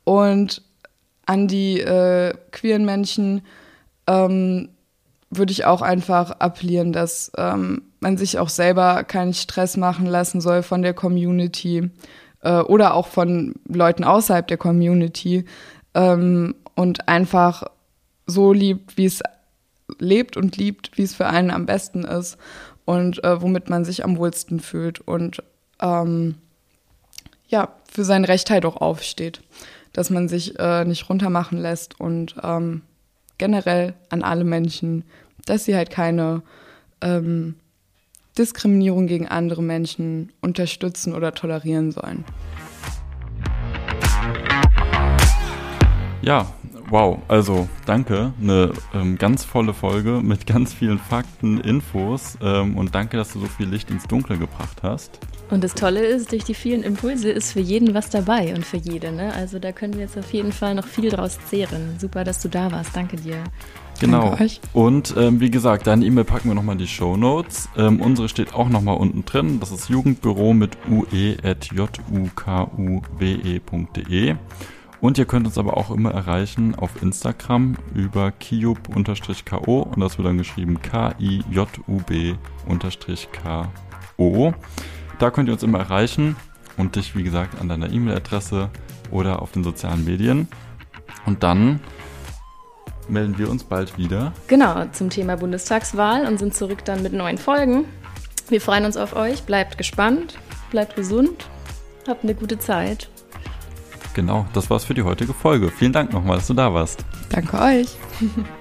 [0.03, 0.63] und
[1.25, 3.43] an die äh, queeren Menschen
[4.07, 4.69] ähm,
[5.31, 10.41] würde ich auch einfach appellieren, dass ähm, man sich auch selber keinen Stress machen lassen
[10.41, 11.89] soll von der Community
[12.41, 15.45] äh, oder auch von Leuten außerhalb der Community
[15.93, 17.63] ähm, und einfach
[18.27, 19.21] so liebt, wie es
[19.99, 22.37] lebt und liebt, wie es für einen am besten ist
[22.85, 25.41] und äh, womit man sich am wohlsten fühlt und
[25.81, 26.35] ähm,
[27.47, 29.41] ja, für sein Recht halt auch aufsteht,
[29.93, 32.81] dass man sich äh, nicht runtermachen lässt und ähm,
[33.41, 35.03] generell an alle Menschen,
[35.45, 36.43] dass sie halt keine
[37.01, 37.55] ähm,
[38.37, 42.23] Diskriminierung gegen andere Menschen unterstützen oder tolerieren sollen.
[46.21, 46.53] Ja,
[46.91, 48.31] wow, also danke.
[48.39, 53.39] Eine ähm, ganz volle Folge mit ganz vielen Fakten, Infos ähm, und danke, dass du
[53.39, 55.19] so viel Licht ins Dunkle gebracht hast.
[55.51, 58.77] Und das Tolle ist, durch die vielen Impulse ist für jeden was dabei und für
[58.77, 59.11] jede.
[59.11, 59.33] Ne?
[59.33, 61.97] Also da können wir jetzt auf jeden Fall noch viel draus zehren.
[61.99, 62.95] Super, dass du da warst.
[62.95, 63.43] Danke dir.
[63.99, 64.37] Genau.
[64.73, 67.67] Und ähm, wie gesagt, deine E-Mail packen wir nochmal in die Show Notes.
[67.77, 69.59] Ähm, unsere steht auch nochmal unten drin.
[69.59, 71.55] Das ist Jugendbüro mit ue.jukuwe.de.
[75.01, 79.07] Und ihr könnt uns aber auch immer erreichen auf Instagram über kiub-ko und
[79.99, 81.33] das wird dann geschrieben K-I-J-U-B-K-O.
[85.21, 86.35] Da könnt ihr uns immer erreichen
[86.77, 88.71] und dich, wie gesagt, an deiner E-Mail-Adresse
[89.11, 90.47] oder auf den sozialen Medien.
[91.27, 91.79] Und dann
[93.07, 94.33] melden wir uns bald wieder.
[94.47, 97.85] Genau, zum Thema Bundestagswahl und sind zurück dann mit neuen Folgen.
[98.49, 99.43] Wir freuen uns auf euch.
[99.43, 100.39] Bleibt gespannt,
[100.71, 101.47] bleibt gesund,
[102.07, 103.07] habt eine gute Zeit.
[104.15, 105.69] Genau, das war's für die heutige Folge.
[105.69, 107.05] Vielen Dank nochmal, dass du da warst.
[107.29, 107.95] Danke euch.